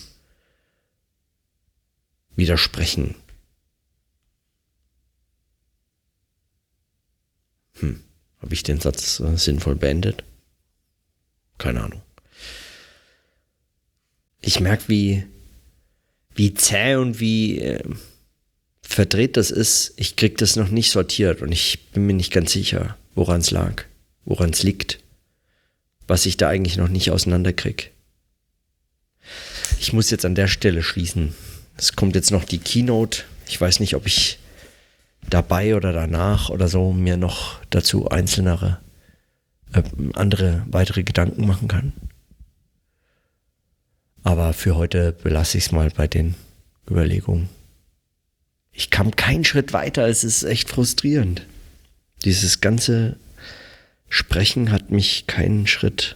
widersprechen. 2.37 3.14
Hm, 7.81 8.03
habe 8.40 8.55
ich 8.55 8.62
den 8.62 8.81
Satz 8.81 9.21
äh, 9.21 9.37
sinnvoll 9.37 9.77
beendet? 9.77 10.25
Keine 11.59 11.83
Ahnung. 11.83 12.03
Ich 14.40 14.61
merke, 14.61 14.85
wie, 14.88 15.25
wie 16.35 16.55
zäh 16.55 16.97
und 16.97 17.21
wie 17.21 17.61
äh, 17.61 17.83
verdreht 18.83 19.37
das 19.37 19.51
ist. 19.51 19.95
Ich 19.97 20.16
kriege 20.16 20.35
das 20.37 20.57
noch 20.57 20.68
nicht 20.68 20.90
sortiert 20.90 21.40
und 21.42 21.53
ich 21.53 21.90
bin 21.92 22.07
mir 22.07 22.14
nicht 22.14 22.33
ganz 22.33 22.53
sicher, 22.53 22.99
woran 23.14 23.40
es 23.40 23.51
lag, 23.51 23.85
woran 24.25 24.51
es 24.51 24.62
liegt, 24.62 24.99
was 26.09 26.27
ich 26.27 26.37
da 26.37 26.49
eigentlich 26.49 26.77
noch 26.77 26.88
nicht 26.88 27.11
auseinanderkriege. 27.11 27.87
Ich 29.79 29.92
muss 29.92 30.11
jetzt 30.11 30.25
an 30.25 30.35
der 30.35 30.49
Stelle 30.49 30.83
schließen. 30.83 31.35
Es 31.83 31.97
kommt 31.97 32.14
jetzt 32.14 32.31
noch 32.31 32.45
die 32.45 32.61
Keynote. 32.61 33.25
Ich 33.49 33.61
weiß 33.61 33.81
nicht, 33.81 33.97
ob 33.97 34.07
ich 34.07 34.38
dabei 35.29 35.75
oder 35.75 35.92
danach 35.92 36.49
oder 36.49 36.68
so 36.68 36.92
mir 36.92 37.16
noch 37.16 37.59
dazu 37.71 38.09
einzelnere, 38.09 38.79
äh, 39.73 39.83
andere 40.12 40.62
weitere 40.71 41.03
Gedanken 41.03 41.45
machen 41.45 41.66
kann. 41.66 41.92
Aber 44.23 44.53
für 44.53 44.77
heute 44.77 45.11
belasse 45.11 45.59
ich 45.59 45.64
es 45.64 45.73
mal 45.73 45.90
bei 45.90 46.07
den 46.07 46.37
Überlegungen. 46.88 47.49
Ich 48.71 48.90
kam 48.90 49.16
keinen 49.16 49.45
Schritt 49.45 49.73
weiter, 49.73 50.07
es 50.07 50.23
ist 50.23 50.45
echt 50.45 50.71
frustrierend. 50.71 51.45
Dieses 52.25 52.61
ganze 52.61 53.16
Sprechen 54.09 54.71
hat 54.71 54.92
mich 54.92 55.27
keinen 55.27 55.66
Schritt 55.66 56.14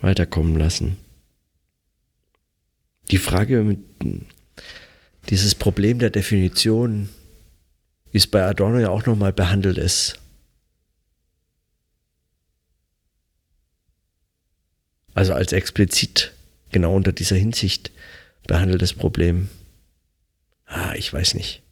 weiterkommen 0.00 0.56
lassen. 0.56 0.96
Die 3.10 3.18
Frage 3.18 3.62
mit 3.62 3.80
dieses 5.28 5.54
Problem 5.54 5.98
der 5.98 6.10
Definition, 6.10 7.08
wie 8.12 8.18
es 8.18 8.26
bei 8.26 8.44
Adorno 8.44 8.78
ja 8.78 8.90
auch 8.90 9.06
nochmal 9.06 9.32
behandelt 9.32 9.78
ist. 9.78 10.20
Also 15.14 15.32
als 15.32 15.52
explizit 15.52 16.32
genau 16.70 16.94
unter 16.94 17.12
dieser 17.12 17.36
Hinsicht 17.36 17.90
behandeltes 18.46 18.92
Problem. 18.92 19.48
Ah, 20.66 20.94
ich 20.94 21.12
weiß 21.12 21.34
nicht. 21.34 21.62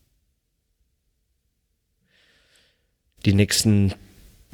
Die 3.24 3.34
nächsten 3.34 3.94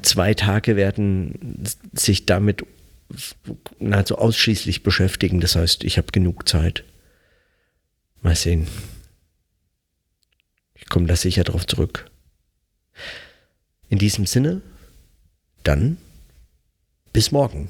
zwei 0.01 0.33
Tage 0.33 0.75
werden 0.75 1.63
sich 1.93 2.25
damit 2.25 2.65
nahezu 3.79 4.17
ausschließlich 4.17 4.83
beschäftigen. 4.83 5.41
Das 5.41 5.55
heißt, 5.55 5.83
ich 5.83 5.97
habe 5.97 6.11
genug 6.11 6.47
Zeit. 6.47 6.83
Mal 8.21 8.35
sehen. 8.35 8.67
Ich 10.75 10.87
komme 10.87 11.07
da 11.07 11.15
sicher 11.15 11.43
drauf 11.43 11.65
zurück. 11.65 12.09
In 13.89 13.97
diesem 13.97 14.25
Sinne, 14.25 14.61
dann 15.63 15.97
bis 17.13 17.31
morgen. 17.31 17.69